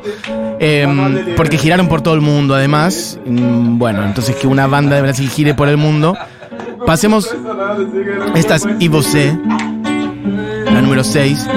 Em, 0.60 1.36
porque 1.36 1.60
giraron 1.60 1.88
por 1.88 2.02
todo 2.02 2.16
el 2.16 2.22
mundo 2.22 2.56
además. 2.56 3.20
Mm, 3.24 3.78
Bueno, 3.78 4.04
entonces 4.04 4.36
que 4.36 4.48
una 4.48 4.66
banda 4.66 4.96
de 4.96 5.04
Brasil 5.04 5.30
gire 5.30 5.54
por 5.54 5.68
el 5.68 5.78
mundo. 5.78 6.18
Pasemos. 6.88 7.30
Esta 8.34 8.56
es 8.56 8.66
Você, 8.90 9.38
la 10.66 10.82
número 10.82 11.04
6. 11.04 11.48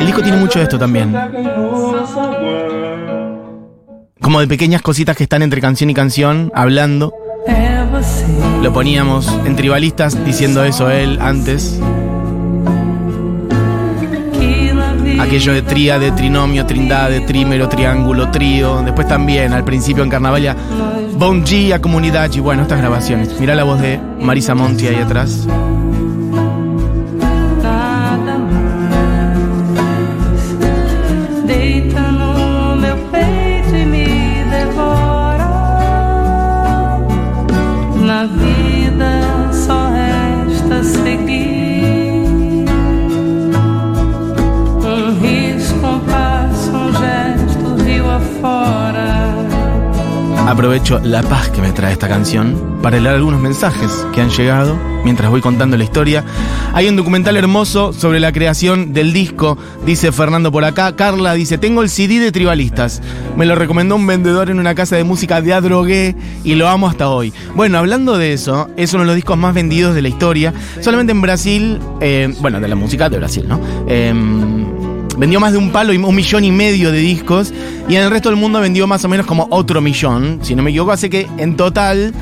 El 0.00 0.06
disco 0.06 0.22
tiene 0.22 0.38
mucho 0.38 0.60
de 0.60 0.64
esto 0.64 0.78
también. 0.78 1.14
Como 4.24 4.40
de 4.40 4.48
pequeñas 4.48 4.80
cositas 4.80 5.18
que 5.18 5.24
están 5.24 5.42
entre 5.42 5.60
canción 5.60 5.90
y 5.90 5.94
canción, 5.94 6.50
hablando. 6.54 7.12
Lo 8.62 8.72
poníamos 8.72 9.30
en 9.44 9.54
tribalistas 9.54 10.24
diciendo 10.24 10.64
eso 10.64 10.88
él 10.88 11.18
antes. 11.20 11.78
Aquello 15.20 15.52
de 15.52 15.60
tríade, 15.60 16.10
trinomio, 16.12 16.64
trindade, 16.64 17.20
trímero, 17.20 17.68
triángulo, 17.68 18.30
trío. 18.30 18.80
Después 18.80 19.06
también, 19.06 19.52
al 19.52 19.62
principio 19.62 20.02
en 20.02 20.08
Carnavalia, 20.08 20.56
Bon 21.18 21.44
Dia, 21.44 21.82
Comunidad 21.82 22.32
y 22.32 22.40
bueno, 22.40 22.62
estas 22.62 22.78
grabaciones. 22.78 23.38
Mirá 23.38 23.54
la 23.54 23.64
voz 23.64 23.78
de 23.82 24.00
Marisa 24.20 24.54
Monti 24.54 24.86
ahí 24.86 25.02
atrás. 25.02 25.46
Aprovecho 50.46 51.00
la 51.02 51.22
paz 51.22 51.48
que 51.48 51.62
me 51.62 51.72
trae 51.72 51.92
esta 51.92 52.06
canción 52.06 52.78
para 52.82 53.00
leer 53.00 53.14
algunos 53.14 53.40
mensajes 53.40 54.06
que 54.12 54.20
han 54.20 54.28
llegado 54.28 54.78
mientras 55.02 55.30
voy 55.30 55.40
contando 55.40 55.76
la 55.78 55.84
historia. 55.84 56.22
Hay 56.74 56.86
un 56.86 56.96
documental 56.96 57.36
hermoso 57.36 57.94
sobre 57.94 58.20
la 58.20 58.30
creación 58.30 58.92
del 58.92 59.14
disco, 59.14 59.56
dice 59.86 60.12
Fernando 60.12 60.52
por 60.52 60.64
acá. 60.64 60.94
Carla 60.96 61.32
dice, 61.32 61.56
tengo 61.56 61.82
el 61.82 61.88
CD 61.88 62.18
de 62.18 62.30
Tribalistas. 62.30 63.00
Me 63.36 63.46
lo 63.46 63.54
recomendó 63.54 63.96
un 63.96 64.06
vendedor 64.06 64.50
en 64.50 64.58
una 64.58 64.74
casa 64.74 64.96
de 64.96 65.04
música 65.04 65.40
de 65.40 65.54
Adrogué 65.54 66.14
y 66.44 66.54
lo 66.56 66.68
amo 66.68 66.88
hasta 66.88 67.08
hoy. 67.08 67.32
Bueno, 67.54 67.78
hablando 67.78 68.18
de 68.18 68.34
eso, 68.34 68.68
es 68.76 68.92
uno 68.92 69.04
de 69.04 69.06
los 69.06 69.16
discos 69.16 69.38
más 69.38 69.54
vendidos 69.54 69.94
de 69.94 70.02
la 70.02 70.08
historia. 70.08 70.52
Solamente 70.80 71.12
en 71.12 71.22
Brasil, 71.22 71.78
eh, 72.00 72.34
bueno, 72.40 72.60
de 72.60 72.68
la 72.68 72.76
música 72.76 73.08
de 73.08 73.16
Brasil, 73.16 73.46
¿no? 73.48 73.60
Em, 73.86 74.63
Vendió 75.16 75.40
más 75.40 75.52
de 75.52 75.58
un 75.58 75.70
palo 75.70 75.92
y 75.92 75.96
un 75.96 76.14
millón 76.14 76.44
y 76.44 76.52
medio 76.52 76.92
de 76.92 76.98
discos. 76.98 77.52
Y 77.88 77.96
en 77.96 78.02
el 78.02 78.10
resto 78.10 78.30
del 78.30 78.38
mundo 78.38 78.60
vendió 78.60 78.86
más 78.86 79.04
o 79.04 79.08
menos 79.08 79.26
como 79.26 79.46
otro 79.50 79.80
millón. 79.80 80.40
Si 80.42 80.54
no 80.54 80.62
me 80.62 80.70
equivoco, 80.70 80.92
hace 80.92 81.10
que 81.10 81.28
en 81.38 81.56
total 81.56 82.12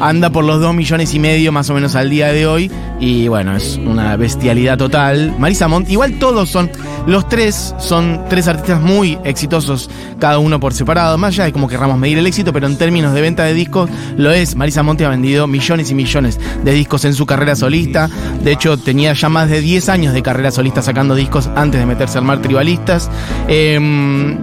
anda 0.00 0.30
por 0.30 0.44
los 0.44 0.60
dos 0.60 0.74
millones 0.74 1.14
y 1.14 1.18
medio 1.18 1.52
más 1.52 1.70
o 1.70 1.74
menos 1.74 1.94
al 1.94 2.10
día 2.10 2.32
de 2.32 2.46
hoy. 2.46 2.70
Y 3.00 3.28
bueno, 3.28 3.56
es 3.56 3.78
una 3.84 4.16
bestialidad 4.16 4.78
total. 4.78 5.34
Marisa 5.38 5.68
Monti, 5.68 5.92
igual 5.92 6.18
todos 6.18 6.48
son, 6.48 6.70
los 7.06 7.28
tres 7.28 7.74
son 7.78 8.24
tres 8.28 8.48
artistas 8.48 8.80
muy 8.80 9.18
exitosos, 9.24 9.90
cada 10.18 10.38
uno 10.38 10.60
por 10.60 10.72
separado. 10.72 11.18
Más 11.18 11.34
allá 11.34 11.44
de 11.44 11.52
cómo 11.52 11.68
querramos 11.68 11.98
medir 11.98 12.18
el 12.18 12.26
éxito, 12.26 12.52
pero 12.52 12.66
en 12.66 12.76
términos 12.78 13.14
de 13.14 13.20
venta 13.20 13.44
de 13.44 13.54
discos, 13.54 13.90
lo 14.16 14.30
es. 14.30 14.56
Marisa 14.56 14.82
Monti 14.82 15.04
ha 15.04 15.08
vendido 15.08 15.46
millones 15.46 15.90
y 15.90 15.94
millones 15.94 16.38
de 16.62 16.72
discos 16.72 17.04
en 17.04 17.14
su 17.14 17.26
carrera 17.26 17.56
solista. 17.56 18.08
De 18.42 18.52
hecho, 18.52 18.76
tenía 18.78 19.12
ya 19.12 19.28
más 19.28 19.50
de 19.50 19.60
10 19.60 19.88
años 19.88 20.14
de 20.14 20.22
carrera 20.22 20.50
solista 20.50 20.82
sacando 20.82 21.14
discos 21.14 21.50
antes 21.56 21.80
de 21.80 21.86
meterse 21.86 22.18
al 22.18 22.24
mar 22.24 22.40
tribalistas. 22.40 23.10
Em, 23.48 24.38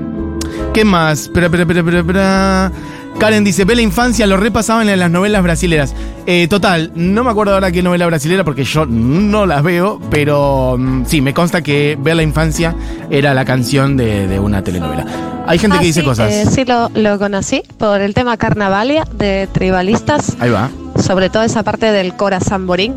¿Qué 0.73 0.85
más? 0.85 1.27
Karen 3.19 3.43
dice, 3.43 3.65
ve 3.65 3.75
la 3.75 3.81
infancia, 3.83 4.25
lo 4.25 4.35
repasaban 4.37 4.89
en 4.89 4.99
las 4.99 5.11
novelas 5.11 5.43
brasileras. 5.43 5.93
Eh, 6.25 6.47
total, 6.47 6.91
no 6.95 7.23
me 7.23 7.29
acuerdo 7.29 7.53
ahora 7.53 7.71
qué 7.71 7.83
novela 7.83 8.07
brasilera 8.07 8.43
porque 8.43 8.63
yo 8.63 8.85
no 8.87 9.45
las 9.45 9.61
veo, 9.61 9.99
pero 10.09 10.75
mm, 10.79 11.05
sí, 11.05 11.21
me 11.21 11.33
consta 11.33 11.61
que 11.61 11.97
Ver 12.01 12.15
la 12.15 12.23
infancia 12.23 12.73
era 13.11 13.33
la 13.35 13.45
canción 13.45 13.95
de, 13.95 14.27
de 14.27 14.39
una 14.39 14.63
telenovela. 14.63 15.05
Hay 15.45 15.59
gente 15.59 15.77
que 15.77 15.83
Ah, 15.83 15.85
dice 15.85 15.99
sí, 16.01 16.05
cosas. 16.05 16.31
eh, 16.31 16.45
sí, 16.49 16.65
lo, 16.65 16.89
lo 16.95 17.19
conocí 17.19 17.61
por 17.77 18.01
el 18.01 18.13
tema 18.15 18.37
Carnavalia 18.37 19.05
de 19.13 19.47
Tribalistas, 19.51 20.35
Ahí 20.39 20.49
va. 20.49 20.69
sobre 21.03 21.29
todo 21.29 21.43
esa 21.43 21.61
parte 21.63 21.91
del 21.91 22.15
corazón 22.15 22.65
borín. 22.65 22.95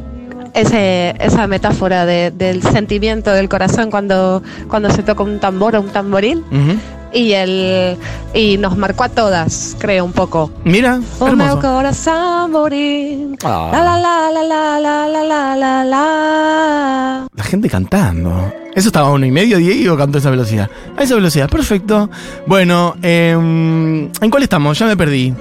Ese, 0.55 1.17
esa 1.19 1.49
metáfora 1.49 2.07
de- 2.07 2.31
del 2.31 2.63
sentimiento 2.63 3.33
del 3.33 3.49
corazón 3.49 3.91
cuando, 3.91 4.41
cuando 4.69 4.89
se 4.91 5.03
toca 5.03 5.25
un 5.25 5.41
tambor 5.41 5.75
o 5.75 5.81
un 5.81 5.89
tamboril 5.89 6.45
Ujú. 6.53 6.79
Y 7.15 7.33
el 7.33 7.97
y 8.35 8.59
nos 8.59 8.77
marcó 8.77 9.05
a 9.05 9.09
todas, 9.09 9.77
creo 9.79 10.05
un 10.05 10.13
poco. 10.13 10.51
Mira, 10.65 11.01
O 11.21 11.27
meu 11.31 11.47
hermoso. 11.47 11.61
coração 11.63 12.51
borín. 12.51 13.37
Ah. 13.45 13.71
La 13.73 13.81
la 13.85 13.97
la 13.99 14.31
la 14.31 14.43
la 14.43 14.79
la 14.81 15.07
la 15.07 15.25
la 15.25 15.57
la 15.57 15.85
la. 15.85 17.27
La 17.35 17.45
gente 17.45 17.71
cantando. 17.71 18.53
Eso 18.75 18.89
estaba 18.89 19.09
a 19.09 19.13
uno 19.13 19.25
y 19.25 19.31
medio, 19.31 19.59
Diego 19.59 19.97
cantó 19.97 20.19
a 20.19 20.21
esa 20.21 20.31
velocidad. 20.31 20.69
A 20.97 21.03
esa 21.05 21.15
velocidad, 21.15 21.49
perfecto. 21.49 22.11
Bueno, 22.47 22.97
em, 23.03 24.11
¿en 24.21 24.31
cuál 24.31 24.43
estamos? 24.43 24.77
Ya 24.79 24.87
me 24.87 24.97
perdí. 24.97 25.33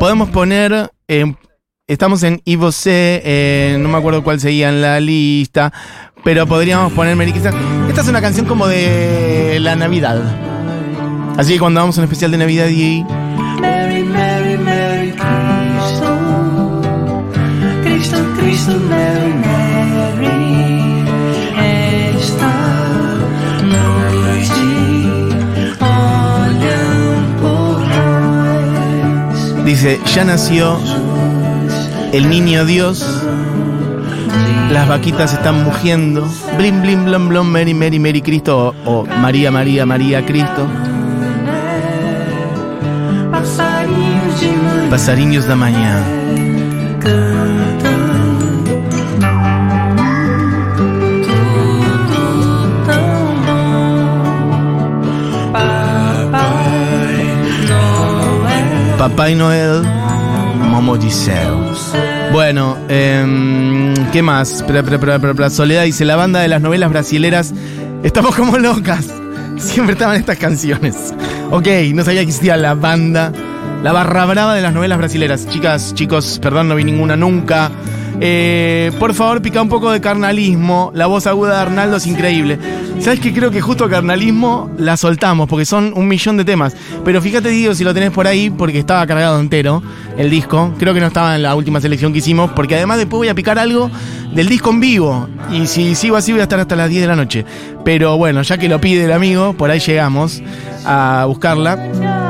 Podemos 0.00 0.28
poner. 0.30 0.90
em, 1.06 1.36
estamos 1.86 2.22
en 2.24 2.40
Ivo 2.44 2.72
C. 2.72 3.22
eh, 3.24 3.76
no 3.78 3.88
me 3.88 3.98
acuerdo 3.98 4.24
cuál 4.24 4.40
seguía 4.40 4.68
en 4.68 4.80
la 4.82 4.98
lista. 4.98 5.72
Pero 6.24 6.46
podríamos 6.46 6.92
poner 6.92 7.14
Meriquita. 7.16 7.52
Esta 7.88 8.00
es 8.00 8.08
una 8.08 8.20
canción 8.20 8.46
como 8.46 8.66
de 8.66 9.58
la 9.60 9.76
Navidad. 9.76 10.20
Así 11.36 11.54
que 11.54 11.58
cuando 11.58 11.80
vamos 11.80 11.96
a 11.96 12.00
un 12.00 12.04
especial 12.04 12.30
de 12.30 12.38
Navidad 12.38 12.68
y... 12.68 13.04
Merry, 13.60 14.02
Merry, 14.02 14.58
Merry 14.58 15.10
Cristo. 15.12 16.82
Cristo, 17.82 18.16
Cristo, 18.38 18.72
Merry, 18.88 19.32
Merry. 19.34 20.28
Esta 22.18 22.52
noche. 23.64 24.82
Dice, 29.64 30.00
ya 30.14 30.24
nació 30.24 30.78
el 32.12 32.28
niño 32.28 32.66
Dios. 32.66 33.06
Las 34.70 34.88
vaquitas 34.88 35.32
están 35.32 35.64
mugiendo. 35.64 36.28
Blim, 36.58 36.82
blim, 36.82 37.04
blom, 37.04 37.28
blom, 37.28 37.46
Mary, 37.46 37.72
Mary, 37.74 37.98
Mary 37.98 38.22
Cristo. 38.22 38.74
O 38.84 39.04
María, 39.06 39.50
María, 39.50 39.86
María 39.86 40.24
Cristo. 40.24 40.66
De 44.92 44.98
pasariños 44.98 45.46
da 45.46 45.56
mañana. 45.56 46.04
Papá 58.98 59.30
y 59.30 59.34
Noel, 59.34 59.82
Momo 60.70 61.00
Giselle. 61.00 61.40
Bueno, 62.32 62.76
em, 62.88 63.94
¿qué 64.12 64.22
más? 64.22 64.62
Pra, 64.62 64.82
pra, 64.82 65.18
pra. 65.18 65.50
Soledad 65.50 65.84
dice, 65.84 66.04
la 66.04 66.16
banda 66.16 66.40
de 66.40 66.48
las 66.48 66.60
novelas 66.60 66.90
brasileras, 66.90 67.54
estamos 68.02 68.34
como 68.36 68.58
locas. 68.58 69.06
Siempre 69.56 69.94
estaban 69.94 70.16
estas 70.16 70.36
canciones. 70.36 71.14
Ok, 71.50 71.66
no 71.94 72.04
sabía 72.04 72.20
que 72.20 72.28
existía 72.28 72.56
la 72.56 72.74
banda, 72.74 73.32
la 73.82 73.92
barra 73.92 74.24
brava 74.26 74.54
de 74.54 74.62
las 74.62 74.72
novelas 74.72 74.98
brasileras. 74.98 75.48
Chicas, 75.48 75.94
chicos, 75.94 76.38
perdón, 76.40 76.68
no 76.68 76.76
vi 76.76 76.84
ninguna 76.84 77.16
nunca. 77.16 77.70
Eh, 78.20 78.92
por 79.00 79.14
favor, 79.14 79.42
pica 79.42 79.60
un 79.60 79.68
poco 79.68 79.90
de 79.90 80.00
carnalismo. 80.00 80.92
La 80.94 81.06
voz 81.06 81.26
aguda 81.26 81.56
de 81.56 81.62
Arnaldo 81.62 81.96
es 81.96 82.06
increíble. 82.06 82.58
¿Sabes 83.00 83.18
qué? 83.18 83.32
Creo 83.32 83.50
que 83.50 83.60
justo 83.60 83.88
carnalismo 83.88 84.70
la 84.78 84.96
soltamos 84.96 85.48
porque 85.48 85.64
son 85.64 85.92
un 85.96 86.06
millón 86.06 86.36
de 86.36 86.44
temas. 86.44 86.76
Pero 87.04 87.20
fíjate, 87.20 87.48
Diego, 87.48 87.74
si 87.74 87.82
lo 87.82 87.92
tenés 87.92 88.12
por 88.12 88.28
ahí, 88.28 88.50
porque 88.50 88.78
estaba 88.78 89.04
cargado 89.08 89.40
entero 89.40 89.82
el 90.16 90.30
disco. 90.30 90.72
Creo 90.78 90.94
que 90.94 91.00
no 91.00 91.08
estaba 91.08 91.34
en 91.34 91.42
la 91.42 91.56
última 91.56 91.80
selección 91.80 92.12
que 92.12 92.20
hicimos, 92.20 92.52
porque 92.52 92.76
además 92.76 92.98
después 92.98 93.18
voy 93.18 93.28
a 93.28 93.34
picar 93.34 93.58
algo 93.58 93.90
del 94.32 94.48
disco 94.48 94.70
en 94.70 94.78
vivo. 94.78 95.28
Y 95.50 95.66
si 95.66 95.96
sigo 95.96 96.16
así, 96.16 96.30
voy 96.30 96.40
a 96.40 96.44
estar 96.44 96.60
hasta 96.60 96.76
las 96.76 96.88
10 96.88 97.02
de 97.02 97.08
la 97.08 97.16
noche. 97.16 97.44
Pero 97.84 98.16
bueno, 98.16 98.42
ya 98.42 98.56
que 98.56 98.68
lo 98.68 98.80
pide 98.80 99.04
el 99.04 99.12
amigo, 99.12 99.54
por 99.54 99.72
ahí 99.72 99.80
llegamos 99.80 100.40
a 100.84 101.24
buscarla. 101.26 102.21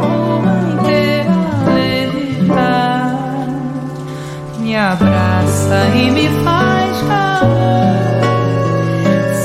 Me 4.73 4.79
abraça 4.79 5.85
e 5.95 6.11
me 6.11 6.29
faz 6.43 7.03
calor. 7.03 7.93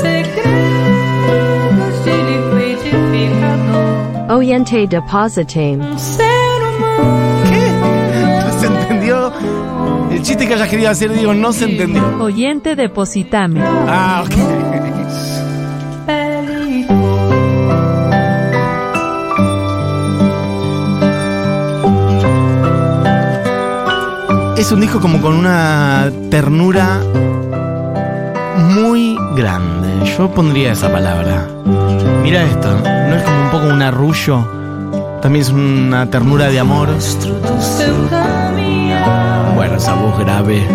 Segredos 0.00 2.02
de 2.02 2.12
liquidificador. 2.30 4.38
Oyente 4.38 4.86
depositing. 4.86 5.82
Um 5.82 5.98
ser 5.98 6.62
humano. 6.62 8.46
¿No 8.46 8.52
se 8.58 8.66
entendió? 8.68 9.30
El 10.10 10.22
chiste 10.22 10.46
que 10.48 10.54
hayas 10.54 10.68
querido 10.70 10.88
hacer, 10.88 11.12
digo, 11.12 11.34
no 11.34 11.52
se 11.52 11.66
entendió. 11.66 12.02
Oyente 12.22 12.74
depositame. 12.74 13.60
Ah, 13.62 14.24
ok. 14.24 14.32
Es 24.58 24.72
un 24.72 24.80
disco 24.80 25.00
como 25.00 25.22
con 25.22 25.34
una 25.34 26.10
ternura 26.30 27.00
muy 28.56 29.16
grande. 29.36 30.04
Yo 30.18 30.28
pondría 30.34 30.72
esa 30.72 30.90
palabra. 30.90 31.46
Mira 32.24 32.42
esto, 32.42 32.76
¿no 32.76 33.14
es 33.14 33.22
como 33.22 33.44
un 33.44 33.50
poco 33.52 33.68
un 33.68 33.82
arrullo? 33.82 34.44
También 35.22 35.44
es 35.44 35.50
una 35.50 36.10
ternura 36.10 36.48
de 36.48 36.58
amor. 36.58 36.88
Bueno, 39.54 39.76
esa 39.76 39.94
voz 39.94 40.18
grave. 40.18 40.66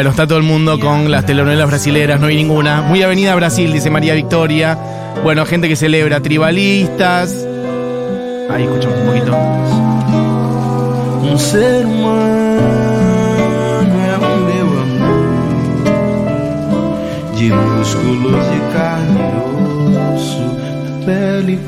Bueno, 0.00 0.12
está 0.12 0.26
todo 0.26 0.38
el 0.38 0.44
mundo 0.44 0.80
con 0.80 1.10
las 1.10 1.26
telenovelas 1.26 1.68
brasileras, 1.68 2.18
no 2.18 2.28
hay 2.28 2.36
ninguna. 2.36 2.80
Muy 2.80 3.02
Avenida 3.02 3.34
Brasil, 3.34 3.70
dice 3.70 3.90
María 3.90 4.14
Victoria. 4.14 4.78
Bueno, 5.22 5.44
gente 5.44 5.68
que 5.68 5.76
celebra, 5.76 6.22
tribalistas. 6.22 7.36
Ahí 8.48 8.62
escuchamos 8.62 8.98
un 8.98 9.06
poquito. 9.06 9.36
Um 11.22 11.36
ser 11.36 11.84
humano 11.84 12.62
é 14.08 14.16
o 14.16 14.36
meu 14.40 14.68
amor 14.80 15.28
De 17.36 17.50
músculos 17.50 18.46
de 18.46 18.58
carne 18.72 19.20
e 19.84 19.98
osso 20.14 20.46
Pele 21.04 21.58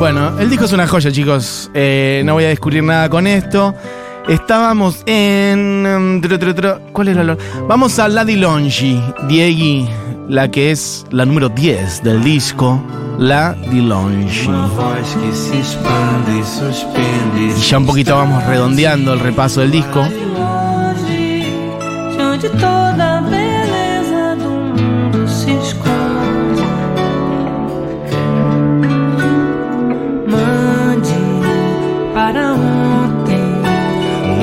Bueno, 0.00 0.40
el 0.40 0.50
disco 0.50 0.64
es 0.64 0.72
una 0.72 0.88
joya, 0.88 1.12
chicos. 1.12 1.70
Eh, 1.72 2.22
no 2.24 2.34
voy 2.34 2.46
a 2.46 2.48
descubrir 2.48 2.82
nada 2.82 3.08
con 3.08 3.28
esto. 3.28 3.76
Estábamos 4.28 5.02
en. 5.06 6.20
tru. 6.22 6.80
¿Cuál 6.92 7.08
era 7.08 7.24
la.? 7.24 7.36
Vamos 7.68 7.98
a 7.98 8.08
La 8.08 8.24
Di 8.24 8.36
Longi, 8.36 9.02
Diegui, 9.28 9.88
la 10.28 10.50
que 10.50 10.70
es 10.70 11.04
la 11.10 11.24
número 11.24 11.48
10 11.48 12.02
del 12.02 12.22
disco. 12.22 12.80
La 13.18 13.54
Longi. 13.70 14.48
Y 17.56 17.60
ya 17.60 17.78
un 17.78 17.86
poquito 17.86 18.16
vamos 18.16 18.44
redondeando 18.46 19.12
el 19.12 19.20
repaso 19.20 19.60
del 19.60 19.70
disco. 19.70 20.06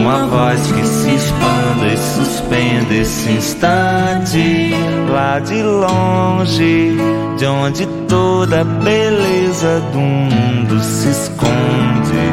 Uma 0.09 0.25
voz 0.25 0.71
que 0.71 0.83
se 0.87 1.11
expande 1.13 1.93
e 1.93 1.97
suspende 1.97 3.01
esse 3.01 3.29
instante. 3.29 4.71
Lá 5.07 5.37
de 5.37 5.61
longe, 5.61 6.97
de 7.37 7.45
onde 7.45 7.85
toda 8.07 8.61
a 8.61 8.63
beleza 8.63 9.79
do 9.93 9.99
mundo 9.99 10.79
se 10.79 11.09
esconde. 11.09 12.25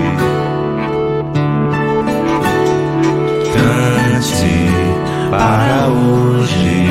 Cante 3.52 5.30
para 5.30 5.88
hoje. 5.88 6.86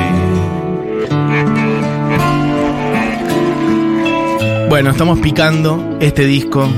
Bueno, 4.69 4.91
estamos 4.91 5.19
picando 5.19 5.97
este 5.99 6.27
disco. 6.27 6.69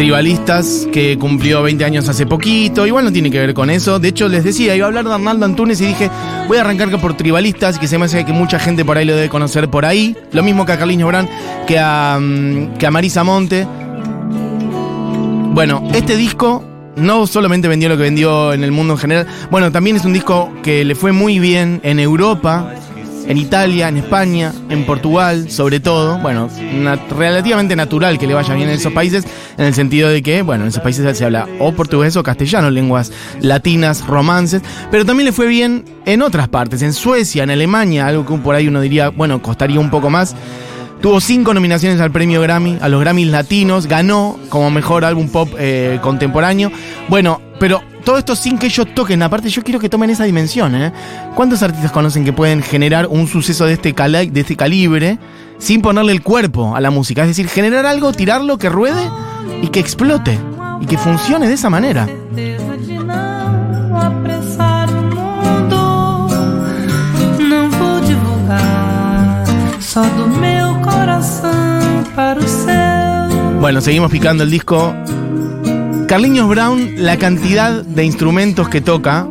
Tribalistas, 0.00 0.88
que 0.90 1.18
cumplió 1.18 1.62
20 1.62 1.84
años 1.84 2.08
hace 2.08 2.24
poquito. 2.24 2.86
Igual 2.86 3.04
no 3.04 3.12
tiene 3.12 3.30
que 3.30 3.38
ver 3.38 3.52
con 3.52 3.68
eso. 3.68 3.98
De 3.98 4.08
hecho, 4.08 4.28
les 4.28 4.42
decía, 4.42 4.74
iba 4.74 4.86
a 4.86 4.88
hablar 4.88 5.04
de 5.04 5.12
Arnaldo 5.12 5.44
Antunes 5.44 5.78
y 5.82 5.88
dije, 5.88 6.10
voy 6.48 6.56
a 6.56 6.62
arrancar 6.62 6.88
por 7.02 7.18
Tribalistas, 7.18 7.78
que 7.78 7.86
se 7.86 7.98
me 7.98 8.06
hace 8.06 8.24
que 8.24 8.32
mucha 8.32 8.58
gente 8.58 8.82
por 8.82 8.96
ahí 8.96 9.04
lo 9.04 9.14
debe 9.14 9.28
conocer 9.28 9.68
por 9.68 9.84
ahí. 9.84 10.16
Lo 10.32 10.42
mismo 10.42 10.64
que 10.64 10.72
a 10.72 10.78
Carlinhos 10.78 11.06
Brand, 11.06 11.28
que 11.66 11.78
a, 11.78 12.18
mm, 12.18 12.78
que 12.78 12.86
a 12.86 12.90
Marisa 12.90 13.24
Monte. 13.24 13.66
Bueno, 15.52 15.86
este 15.92 16.16
disco 16.16 16.64
no 16.96 17.26
solamente 17.26 17.68
vendió 17.68 17.90
lo 17.90 17.98
que 17.98 18.04
vendió 18.04 18.54
en 18.54 18.64
el 18.64 18.72
mundo 18.72 18.94
en 18.94 18.98
general, 19.00 19.26
bueno, 19.50 19.70
también 19.70 19.96
es 19.96 20.06
un 20.06 20.14
disco 20.14 20.50
que 20.62 20.82
le 20.82 20.94
fue 20.94 21.12
muy 21.12 21.38
bien 21.40 21.78
en 21.82 22.00
Europa, 22.00 22.72
en 23.30 23.38
Italia, 23.38 23.88
en 23.88 23.96
España, 23.96 24.52
en 24.70 24.84
Portugal, 24.84 25.48
sobre 25.50 25.78
todo. 25.78 26.18
Bueno, 26.18 26.50
relativamente 27.16 27.76
natural 27.76 28.18
que 28.18 28.26
le 28.26 28.34
vaya 28.34 28.54
bien 28.54 28.68
en 28.68 28.74
esos 28.74 28.92
países, 28.92 29.24
en 29.56 29.66
el 29.66 29.74
sentido 29.74 30.08
de 30.08 30.20
que, 30.20 30.42
bueno, 30.42 30.64
en 30.64 30.70
esos 30.70 30.82
países 30.82 31.16
se 31.16 31.24
habla 31.24 31.46
o 31.60 31.70
portugués 31.72 32.16
o 32.16 32.24
castellano, 32.24 32.70
lenguas 32.70 33.12
latinas, 33.40 34.04
romances, 34.04 34.62
pero 34.90 35.04
también 35.04 35.26
le 35.26 35.32
fue 35.32 35.46
bien 35.46 35.84
en 36.06 36.22
otras 36.22 36.48
partes, 36.48 36.82
en 36.82 36.92
Suecia, 36.92 37.44
en 37.44 37.50
Alemania, 37.50 38.08
algo 38.08 38.26
que 38.26 38.34
por 38.42 38.56
ahí 38.56 38.66
uno 38.66 38.80
diría, 38.80 39.10
bueno, 39.10 39.40
costaría 39.40 39.78
un 39.78 39.90
poco 39.90 40.10
más. 40.10 40.34
Tuvo 41.00 41.20
cinco 41.20 41.54
nominaciones 41.54 42.00
al 42.00 42.10
premio 42.10 42.42
Grammy, 42.42 42.78
a 42.80 42.88
los 42.88 43.00
Grammys 43.00 43.28
latinos, 43.28 43.86
ganó 43.86 44.40
como 44.48 44.72
mejor 44.72 45.04
álbum 45.04 45.28
pop 45.28 45.48
eh, 45.56 46.00
contemporáneo. 46.02 46.72
Bueno, 47.08 47.40
pero 47.60 47.80
todo 48.04 48.18
esto 48.18 48.34
sin 48.36 48.58
que 48.58 48.66
ellos 48.66 48.86
toquen. 48.94 49.22
Aparte, 49.22 49.48
yo 49.48 49.62
quiero 49.62 49.78
que 49.80 49.88
tomen 49.88 50.10
esa 50.10 50.24
dimensión. 50.24 50.74
¿eh? 50.74 50.92
¿Cuántos 51.34 51.62
artistas 51.62 51.92
conocen 51.92 52.24
que 52.24 52.32
pueden 52.32 52.62
generar 52.62 53.06
un 53.06 53.26
suceso 53.26 53.66
de 53.66 53.74
este, 53.74 53.94
cala- 53.94 54.24
de 54.24 54.40
este 54.40 54.56
calibre 54.56 55.18
sin 55.58 55.82
ponerle 55.82 56.12
el 56.12 56.22
cuerpo 56.22 56.74
a 56.76 56.80
la 56.80 56.90
música? 56.90 57.22
Es 57.22 57.28
decir, 57.28 57.48
generar 57.48 57.86
algo, 57.86 58.12
tirarlo, 58.12 58.58
que 58.58 58.68
ruede 58.68 59.02
y 59.62 59.68
que 59.68 59.80
explote. 59.80 60.38
Y 60.80 60.86
que 60.86 60.96
funcione 60.96 61.46
de 61.46 61.54
esa 61.54 61.68
manera. 61.68 62.08
Bueno, 73.60 73.80
seguimos 73.80 74.10
picando 74.10 74.42
el 74.44 74.50
disco 74.50 74.94
Carliños 76.10 76.48
Brown, 76.48 76.94
la 76.96 77.18
cantidad 77.18 77.84
de 77.84 78.04
instrumentos 78.04 78.68
que 78.68 78.80
toca 78.80 79.28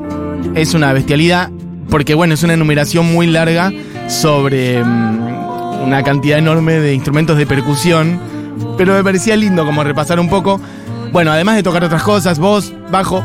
es 0.56 0.74
una 0.74 0.94
bestialidad, 0.94 1.50
porque 1.90 2.16
bueno, 2.16 2.36
es 2.36 2.44
una 2.44 2.54
enumeración 2.54 3.12
muy 3.12 3.28
larga 3.28 3.70
sobre 4.08 4.82
mm, 4.82 5.84
una 5.84 6.04
cantidad 6.04 6.40
enorme 6.40 6.76
de 6.76 6.94
instrumentos 6.94 7.38
de 7.38 7.46
percusión, 7.46 8.18
pero 8.78 8.94
me 8.94 9.04
parecía 9.04 9.36
lindo 9.36 9.66
como 9.66 9.84
repasar 9.84 10.22
un 10.22 10.30
poco. 10.30 10.62
Bueno, 11.12 11.34
además 11.34 11.58
de 11.58 11.64
tocar 11.64 11.84
otras 11.84 12.02
cosas, 12.02 12.40
voz, 12.40 12.72
bajo, 12.90 13.22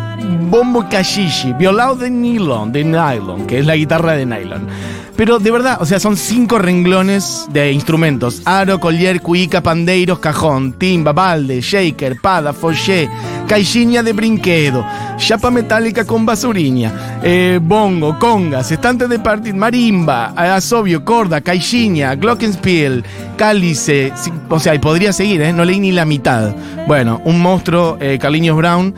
bombo 0.51 0.88
kashishi, 0.88 1.53
violado 1.53 1.95
de 1.95 2.11
nylon, 2.11 2.73
de 2.73 2.83
nylon, 2.83 3.47
que 3.47 3.61
es 3.61 3.67
la 3.67 3.77
guitarra 3.77 4.14
de 4.14 4.27
nylon. 4.27 4.67
Pero 5.16 5.38
de 5.38 5.50
verdad, 5.50 5.79
o 5.81 5.87
sea, 5.87 6.00
son 6.00 6.16
cinco 6.16 6.59
renglones 6.59 7.46
de 7.53 7.70
instrumentos. 7.70 8.42
Aro, 8.44 8.81
collier, 8.81 9.20
cuica, 9.20 9.62
pandeiros, 9.62 10.18
cajón, 10.18 10.72
timba, 10.72 11.12
balde, 11.12 11.61
shaker, 11.61 12.20
pada, 12.20 12.53
foché, 12.53 13.09
caixinha 13.46 14.03
de 14.03 14.12
brinquedo, 14.12 14.85
chapa 15.16 15.53
metálica 15.53 16.05
con 16.05 16.27
basuriña, 16.27 17.20
eh, 17.22 17.61
bongo, 17.62 18.18
congas, 18.18 18.72
estante 18.72 19.07
de 19.07 19.20
partir, 19.20 19.55
marimba, 19.55 20.33
asobio, 20.37 21.05
corda, 21.05 21.40
caixinha, 21.40 22.16
glockenspiel, 22.16 23.05
cálice, 23.37 24.12
o 24.48 24.59
sea, 24.59 24.74
y 24.74 24.81
podría 24.81 25.12
seguir, 25.12 25.42
¿eh? 25.42 25.53
no 25.53 25.64
leí 25.64 25.79
ni 25.79 25.92
la 25.92 26.05
mitad. 26.05 26.53
Bueno, 26.88 27.20
un 27.24 27.40
monstruo, 27.40 27.98
eh, 28.00 28.18
Brown. 28.18 28.94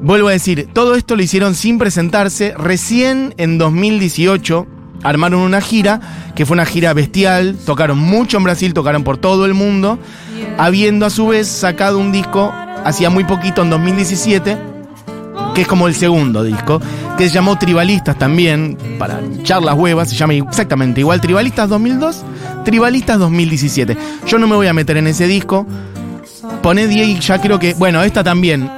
Vuelvo 0.00 0.28
a 0.28 0.32
decir, 0.32 0.68
todo 0.74 0.96
esto 0.96 1.16
lo 1.16 1.22
hicieron 1.22 1.54
sin 1.54 1.78
presentarse. 1.78 2.52
Recién 2.58 3.32
en 3.38 3.56
2018 3.56 4.66
armaron 5.04 5.40
una 5.40 5.60
gira, 5.60 6.00
que 6.34 6.44
fue 6.44 6.54
una 6.54 6.66
gira 6.66 6.92
bestial. 6.92 7.56
Tocaron 7.64 7.98
mucho 7.98 8.38
en 8.38 8.44
Brasil, 8.44 8.74
tocaron 8.74 9.04
por 9.04 9.18
todo 9.18 9.46
el 9.46 9.54
mundo. 9.54 10.00
Habiendo 10.58 11.06
a 11.06 11.10
su 11.10 11.28
vez 11.28 11.46
sacado 11.46 11.98
un 11.98 12.10
disco 12.10 12.52
hacía 12.84 13.10
muy 13.10 13.24
poquito, 13.24 13.62
en 13.62 13.70
2017, 13.70 14.58
que 15.54 15.62
es 15.62 15.68
como 15.68 15.86
el 15.86 15.94
segundo 15.94 16.42
disco, 16.42 16.80
que 17.16 17.28
se 17.28 17.34
llamó 17.34 17.56
Tribalistas 17.58 18.18
también, 18.18 18.76
para 18.98 19.20
echar 19.20 19.62
las 19.62 19.74
huevas, 19.74 20.10
se 20.10 20.16
llama 20.16 20.34
exactamente 20.34 21.00
igual 21.00 21.20
Tribalistas 21.20 21.68
2002, 21.68 22.24
Tribalistas 22.64 23.18
2017. 23.18 23.96
Yo 24.26 24.38
no 24.38 24.46
me 24.46 24.56
voy 24.56 24.66
a 24.66 24.72
meter 24.72 24.96
en 24.96 25.06
ese 25.06 25.26
disco. 25.26 25.66
Poné 26.62 26.86
10 26.86 27.08
y 27.08 27.18
ya 27.20 27.40
creo 27.40 27.58
que, 27.58 27.74
bueno, 27.74 28.02
esta 28.02 28.24
también. 28.24 28.70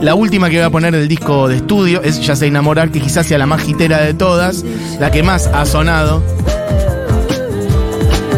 La 0.00 0.14
última 0.14 0.48
que 0.48 0.56
voy 0.56 0.64
a 0.64 0.70
poner 0.70 0.94
del 0.96 1.08
disco 1.08 1.46
de 1.48 1.56
estudio 1.56 2.02
es 2.02 2.24
Ya 2.24 2.34
sé 2.34 2.46
enamorar, 2.46 2.90
que 2.90 3.00
quizás 3.00 3.26
sea 3.26 3.36
la 3.36 3.46
más 3.46 3.68
hitera 3.68 3.98
de 4.00 4.14
todas, 4.14 4.64
la 4.98 5.10
que 5.10 5.22
más 5.22 5.46
ha 5.46 5.66
sonado. 5.66 6.22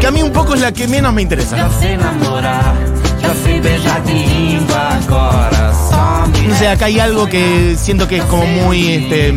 Que 0.00 0.06
a 0.08 0.10
mí 0.10 0.22
un 0.22 0.32
poco 0.32 0.54
es 0.54 0.60
la 0.60 0.72
que 0.72 0.88
menos 0.88 1.12
me 1.12 1.22
interesa. 1.22 1.56
Já 1.56 1.70
sei 1.80 1.96
namorar, 1.96 2.74
já 3.22 3.34
sei 3.44 3.60
beijar 3.60 4.02
de 4.02 4.12
língua, 4.12 4.96
agora 4.96 5.72
só 5.72 6.26
me 6.32 6.48
No 6.48 6.56
sé, 6.56 6.66
acá 6.66 6.86
hay 6.86 6.98
algo 6.98 7.26
que 7.26 7.76
siento 7.78 8.08
que 8.08 8.16
es 8.16 8.24
como 8.24 8.44
muy, 8.44 8.94
este, 8.94 9.32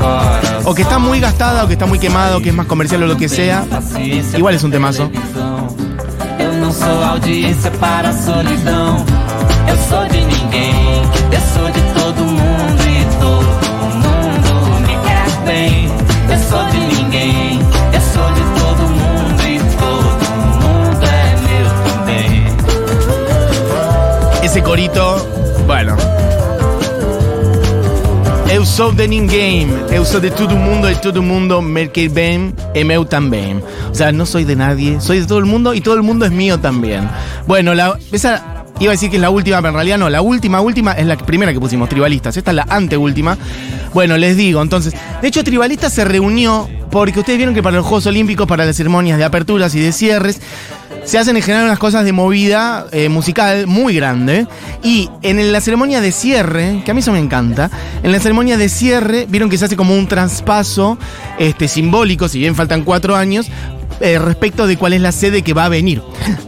agora. 0.00 0.60
o 0.64 0.74
que 0.74 0.82
está 0.82 0.98
muy 0.98 1.20
gastada 1.20 1.62
o 1.64 1.66
que 1.68 1.74
está 1.74 1.86
muy 1.86 2.00
quemada 2.00 2.36
o 2.36 2.40
que 2.40 2.48
es 2.48 2.54
más 2.54 2.66
comercial 2.66 3.04
o 3.04 3.06
lo 3.06 3.16
que 3.16 3.28
sea. 3.28 3.64
Igual 4.36 4.56
es 4.56 4.64
un 4.64 4.72
temazo. 4.72 5.08
Eu 9.68 9.76
sou 9.88 10.06
de 10.08 10.20
ninguém, 10.24 11.02
eu 11.32 11.40
sou 11.52 11.70
de 11.70 11.80
todo 11.94 12.24
mundo 12.24 12.82
e 12.88 13.04
todo 13.20 13.46
mundo 14.02 14.80
me 14.86 14.94
quer 15.04 15.28
bem. 15.44 15.88
Eu 16.30 16.38
sou 16.38 16.64
de 16.70 16.78
ninguém, 16.94 17.60
eu 17.92 18.00
sou 18.00 18.32
de 18.32 18.42
todo 18.60 18.82
mundo 18.88 19.42
e 19.42 19.58
todo 19.76 20.24
mundo 20.62 21.04
é 21.06 21.36
meu 21.46 21.66
também. 21.84 22.46
Ese 24.42 24.60
corito, 24.62 25.26
bueno. 25.66 25.96
Eu 28.50 28.64
sou 28.64 28.92
de 28.92 29.08
ninguém, 29.08 29.68
eu 29.90 30.04
sou 30.04 30.20
de 30.20 30.30
todo 30.30 30.56
mundo 30.56 30.88
e 30.88 30.94
todo 30.94 31.20
mundo 31.22 31.60
me 31.60 31.88
quer 31.88 32.08
bem 32.08 32.54
e 32.72 32.84
meu 32.84 33.04
também. 33.04 33.60
O 33.90 33.94
sea, 33.94 34.12
no 34.12 34.24
soy 34.26 34.44
de 34.44 34.54
nadie, 34.54 35.00
soy 35.00 35.20
de 35.20 35.26
todo 35.26 35.40
el 35.40 35.46
mundo 35.46 35.74
y 35.74 35.80
todo 35.80 35.96
el 35.96 36.02
mundo 36.02 36.24
es 36.24 36.30
mío 36.30 36.58
también. 36.58 37.08
Bueno, 37.48 37.74
la, 37.74 37.98
esa 38.12 38.53
iba 38.80 38.90
a 38.90 38.94
decir 38.94 39.10
que 39.10 39.16
es 39.16 39.22
la 39.22 39.30
última, 39.30 39.58
pero 39.58 39.68
en 39.68 39.74
realidad 39.74 39.98
no. 39.98 40.10
La 40.10 40.22
última, 40.22 40.60
última 40.60 40.92
es 40.92 41.06
la 41.06 41.16
primera 41.16 41.52
que 41.52 41.60
pusimos, 41.60 41.88
Tribalistas. 41.88 42.36
Esta 42.36 42.50
es 42.50 42.56
la 42.56 42.66
anteúltima. 42.68 43.38
Bueno, 43.92 44.16
les 44.16 44.36
digo, 44.36 44.60
entonces. 44.62 44.94
De 45.22 45.28
hecho, 45.28 45.44
Tribalistas 45.44 45.92
se 45.92 46.04
reunió 46.04 46.68
porque 46.90 47.20
ustedes 47.20 47.36
vieron 47.36 47.54
que 47.54 47.62
para 47.62 47.76
los 47.76 47.86
Juegos 47.86 48.06
Olímpicos, 48.06 48.46
para 48.46 48.64
las 48.64 48.76
ceremonias 48.76 49.18
de 49.18 49.24
aperturas 49.24 49.74
y 49.74 49.80
de 49.80 49.92
cierres, 49.92 50.40
se 51.04 51.18
hacen 51.18 51.36
en 51.36 51.42
general 51.42 51.66
unas 51.66 51.78
cosas 51.78 52.04
de 52.04 52.12
movida 52.12 52.86
eh, 52.92 53.08
musical 53.08 53.66
muy 53.66 53.94
grande. 53.94 54.46
Y 54.82 55.10
en 55.22 55.52
la 55.52 55.60
ceremonia 55.60 56.00
de 56.00 56.12
cierre, 56.12 56.82
que 56.84 56.90
a 56.90 56.94
mí 56.94 57.00
eso 57.00 57.12
me 57.12 57.18
encanta, 57.18 57.70
en 58.02 58.10
la 58.12 58.18
ceremonia 58.20 58.56
de 58.56 58.68
cierre 58.68 59.26
vieron 59.28 59.50
que 59.50 59.58
se 59.58 59.66
hace 59.66 59.76
como 59.76 59.94
un 59.94 60.06
traspaso 60.08 60.98
este, 61.38 61.68
simbólico, 61.68 62.28
si 62.28 62.38
bien 62.38 62.54
faltan 62.54 62.82
cuatro 62.84 63.16
años, 63.16 63.46
eh, 64.04 64.18
respecto 64.18 64.66
de 64.66 64.76
cuál 64.76 64.92
es 64.92 65.00
la 65.00 65.12
sede 65.12 65.40
que 65.40 65.54
va 65.54 65.64
a 65.64 65.70
venir. 65.70 66.02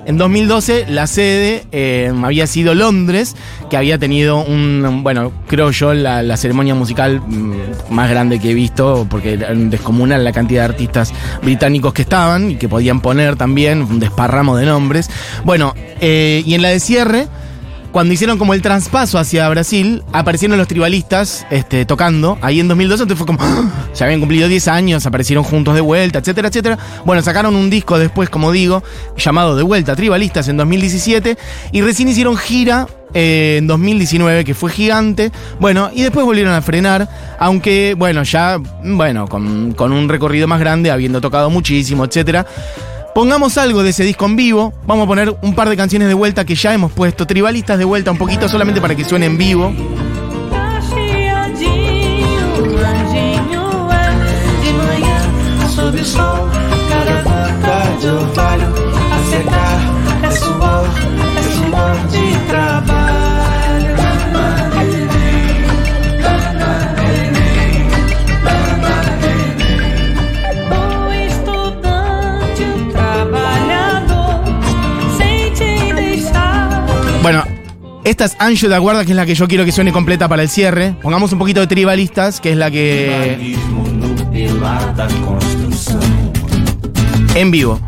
En 0.05 0.19
2012 0.19 0.85
la 0.91 1.07
sede 1.07 1.65
eh, 1.73 2.13
había 2.23 2.47
sido 2.47 2.75
Londres, 2.75 3.35
que 3.71 3.79
había 3.79 3.99
tenido 3.99 4.45
un, 4.45 5.01
bueno, 5.03 5.33
creo 5.49 5.71
yo, 5.71 5.95
la, 5.95 6.37
ceremonia 6.37 6.75
musical 6.75 7.23
mm, 7.23 7.55
más 7.89 8.11
grande 8.11 8.41
que 8.41 8.51
he 8.51 8.55
visto, 8.55 9.07
porque 9.09 9.33
era 9.33 9.55
descomunal 9.55 10.23
la 10.23 10.33
cantidad 10.33 10.65
de 10.65 10.75
artistas 10.75 11.15
británicos 11.43 11.95
que 11.95 12.03
estaban 12.03 12.51
y 12.51 12.57
que 12.57 12.69
podían 12.69 13.01
poner 13.01 13.37
también 13.37 13.81
un 13.81 14.01
desparramo 14.01 14.55
de 14.57 14.67
nombres. 14.67 15.09
Bueno, 15.45 15.75
eh, 16.03 16.43
y 16.45 16.55
en 16.55 16.61
la 16.61 16.69
de 16.69 16.79
cierre 16.79 17.27
cuando 17.97 18.13
hicieron 18.13 18.37
como 18.37 18.53
el 18.53 18.61
traspaso 18.61 19.19
hacia 19.19 19.49
Brasil, 19.49 20.03
aparecieron 20.13 20.59
los 20.59 20.69
tribalistas 20.69 21.47
este, 21.49 21.87
tocando 21.87 22.37
ahí 22.43 22.61
en 22.61 22.69
2012. 22.69 23.05
Entonces 23.05 23.17
fue 23.17 23.27
como, 23.27 23.39
¡ah! 23.43 23.89
ya 23.95 24.05
habían 24.05 24.21
cumplido 24.21 24.49
10 24.49 24.69
años, 24.69 25.07
aparecieron 25.07 25.43
juntos 25.43 25.75
de 25.75 25.81
vuelta, 25.81 26.19
etcétera, 26.19 26.49
etcétera. 26.49 26.79
Bueno, 27.07 27.23
sacaron 27.23 27.57
un 27.57 27.71
disco 27.71 27.99
después, 27.99 28.29
como 28.29 28.53
digo, 28.53 28.83
llamado 29.17 29.57
De 29.57 29.63
vuelta 29.63 29.97
Tribalistas 29.97 30.47
en 30.49 30.59
2017. 30.59 31.39
Y 31.73 31.81
recién 31.81 32.11
hicieron 32.11 32.37
gira 32.37 32.87
eh, 33.15 33.57
en 33.61 33.67
2019, 33.67 34.45
que 34.45 34.53
fue 34.53 34.71
gigante. 34.71 35.33
Bueno, 35.59 35.89
y 35.91 36.03
después 36.03 36.27
volvieron 36.27 36.53
a 36.53 36.61
frenar, 36.61 37.09
aunque, 37.39 37.95
bueno, 37.97 38.25
ya, 38.25 38.59
bueno, 38.85 39.27
con, 39.27 39.73
con 39.73 39.93
un 39.93 40.11
recorrido 40.11 40.47
más 40.47 40.61
grande, 40.61 40.91
habiendo 40.91 41.23
tocado 41.23 41.49
muchísimo, 41.49 42.05
etcétera. 42.05 42.45
Pongamos 43.17 43.57
algo 43.57 43.83
de 43.83 43.89
ese 43.89 44.05
disco 44.05 44.27
en 44.27 44.37
vivo. 44.37 44.75
Vamos 44.87 45.05
a 45.05 45.09
poner 45.09 45.35
un 45.41 45.55
par 45.55 45.71
de 45.71 45.77
canciones 45.79 46.07
de 46.07 46.13
vuelta 46.13 46.45
que 46.45 46.55
ya 46.55 46.75
hemos 46.75 46.93
puesto. 46.93 47.27
Tribalistas 47.27 47.79
de 47.79 47.87
vuelta 47.87 48.11
un 48.11 48.19
poquito 48.19 48.47
solamente 48.47 48.79
para 48.79 48.95
que 48.95 49.07
suene 49.07 49.25
en 49.25 49.39
vivo. 49.39 49.73
Bueno, 77.27 77.43
esta 78.05 78.25
es 78.25 78.37
Anjo 78.39 78.69
de 78.69 78.77
Aguarda, 78.77 79.05
que 79.05 79.11
es 79.11 79.17
la 79.17 79.27
que 79.27 79.35
yo 79.35 79.49
quiero 79.49 79.65
que 79.65 79.73
suene 79.73 79.91
completa 79.91 80.29
para 80.29 80.43
el 80.43 80.49
cierre. 80.49 80.95
Pongamos 81.03 81.33
un 81.33 81.41
poquito 81.41 81.59
de 81.59 81.67
Tribalistas, 81.67 82.41
que 82.41 82.53
es 82.53 82.57
la 82.57 82.71
que 82.71 83.57
en 87.35 87.51
vivo. 87.51 87.81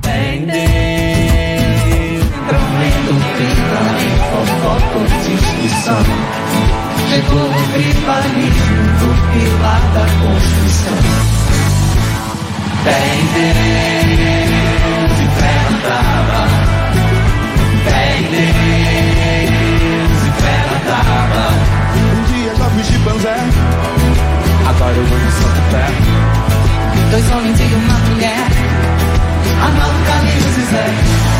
chimpanzé. 23.09 23.35
Agora 24.69 24.95
eu 24.95 25.03
amo 25.03 25.31
Santo 25.31 25.63
Pé. 25.71 27.11
Dois 27.11 27.31
homens 27.31 27.61
e 27.61 27.75
uma 27.75 27.99
mulher. 28.11 28.47
Amado 29.63 30.05
Carlinhos 30.07 30.59
e 30.59 30.63
Zé. 30.71 31.38